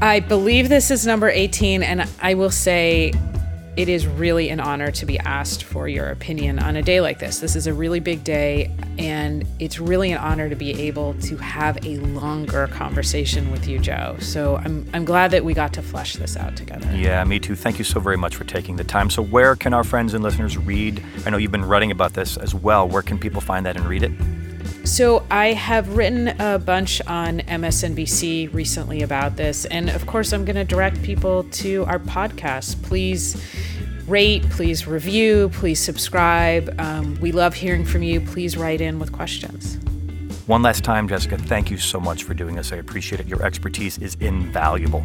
I 0.00 0.20
believe 0.20 0.68
this 0.68 0.90
is 0.90 1.06
number 1.06 1.28
18, 1.28 1.82
and 1.82 2.08
I 2.20 2.34
will 2.34 2.50
say 2.50 3.12
it 3.76 3.88
is 3.88 4.06
really 4.06 4.50
an 4.50 4.60
honor 4.60 4.90
to 4.92 5.06
be 5.06 5.18
asked 5.18 5.64
for 5.64 5.88
your 5.88 6.08
opinion 6.10 6.60
on 6.60 6.76
a 6.76 6.82
day 6.82 7.00
like 7.00 7.18
this. 7.18 7.40
This 7.40 7.56
is 7.56 7.66
a 7.66 7.74
really 7.74 7.98
big 8.00 8.22
day, 8.22 8.70
and 8.98 9.44
it's 9.58 9.80
really 9.80 10.12
an 10.12 10.18
honor 10.18 10.48
to 10.48 10.54
be 10.54 10.82
able 10.82 11.14
to 11.22 11.36
have 11.38 11.84
a 11.84 11.96
longer 11.98 12.68
conversation 12.68 13.50
with 13.50 13.66
you, 13.66 13.78
Joe. 13.78 14.16
So 14.20 14.56
I'm, 14.56 14.88
I'm 14.94 15.04
glad 15.04 15.32
that 15.32 15.44
we 15.44 15.54
got 15.54 15.72
to 15.74 15.82
flesh 15.82 16.14
this 16.14 16.36
out 16.36 16.56
together. 16.56 16.88
Yeah, 16.94 17.24
me 17.24 17.40
too. 17.40 17.56
Thank 17.56 17.78
you 17.78 17.84
so 17.84 17.98
very 17.98 18.16
much 18.16 18.36
for 18.36 18.44
taking 18.44 18.76
the 18.76 18.84
time. 18.84 19.10
So, 19.10 19.22
where 19.22 19.56
can 19.56 19.74
our 19.74 19.84
friends 19.84 20.14
and 20.14 20.22
listeners 20.22 20.56
read? 20.56 21.02
I 21.26 21.30
know 21.30 21.36
you've 21.36 21.52
been 21.52 21.64
writing 21.64 21.90
about 21.90 22.12
this 22.12 22.36
as 22.36 22.54
well. 22.54 22.88
Where 22.88 23.02
can 23.02 23.18
people 23.18 23.40
find 23.40 23.66
that 23.66 23.76
and 23.76 23.86
read 23.86 24.04
it? 24.04 24.12
So, 24.84 25.26
I 25.30 25.54
have 25.54 25.96
written 25.96 26.28
a 26.28 26.58
bunch 26.58 27.00
on 27.06 27.40
MSNBC 27.40 28.52
recently 28.52 29.00
about 29.02 29.36
this. 29.36 29.64
And 29.64 29.88
of 29.88 30.06
course, 30.06 30.32
I'm 30.32 30.44
going 30.44 30.56
to 30.56 30.64
direct 30.64 31.02
people 31.02 31.44
to 31.44 31.84
our 31.86 31.98
podcast. 31.98 32.82
Please 32.82 33.42
rate, 34.06 34.42
please 34.50 34.86
review, 34.86 35.50
please 35.54 35.80
subscribe. 35.80 36.74
Um, 36.78 37.18
we 37.20 37.32
love 37.32 37.54
hearing 37.54 37.84
from 37.84 38.02
you. 38.02 38.20
Please 38.20 38.56
write 38.56 38.82
in 38.82 38.98
with 38.98 39.10
questions. 39.10 39.78
One 40.46 40.60
last 40.60 40.84
time, 40.84 41.08
Jessica, 41.08 41.38
thank 41.38 41.70
you 41.70 41.78
so 41.78 41.98
much 41.98 42.24
for 42.24 42.34
doing 42.34 42.54
this. 42.54 42.70
I 42.70 42.76
appreciate 42.76 43.18
it. 43.18 43.26
Your 43.26 43.42
expertise 43.42 43.96
is 43.96 44.14
invaluable. 44.20 45.02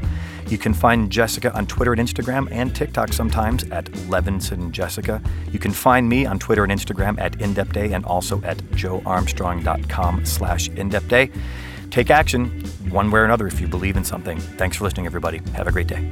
You 0.47 0.57
can 0.57 0.73
find 0.73 1.09
Jessica 1.09 1.55
on 1.55 1.65
Twitter 1.65 1.93
and 1.93 2.01
Instagram 2.01 2.49
and 2.51 2.75
TikTok 2.75 3.13
sometimes 3.13 3.63
at 3.65 3.85
Levinson 4.09 4.71
Jessica. 4.71 5.21
You 5.51 5.59
can 5.59 5.71
find 5.71 6.09
me 6.09 6.25
on 6.25 6.39
Twitter 6.39 6.65
and 6.65 6.73
Instagram 6.73 7.17
at 7.21 7.37
InDepthDay 7.37 7.93
and 7.95 8.03
also 8.05 8.41
at 8.41 8.57
joearmstrong.com 8.57 10.25
slash 10.25 10.69
InDepthDay. 10.71 11.33
Take 11.89 12.09
action 12.09 12.49
one 12.89 13.09
way 13.09 13.21
or 13.21 13.25
another 13.25 13.47
if 13.47 13.61
you 13.61 13.67
believe 13.67 13.95
in 13.95 14.03
something. 14.03 14.39
Thanks 14.39 14.75
for 14.75 14.83
listening, 14.83 15.05
everybody. 15.05 15.41
Have 15.53 15.67
a 15.67 15.71
great 15.71 15.87
day. 15.87 16.09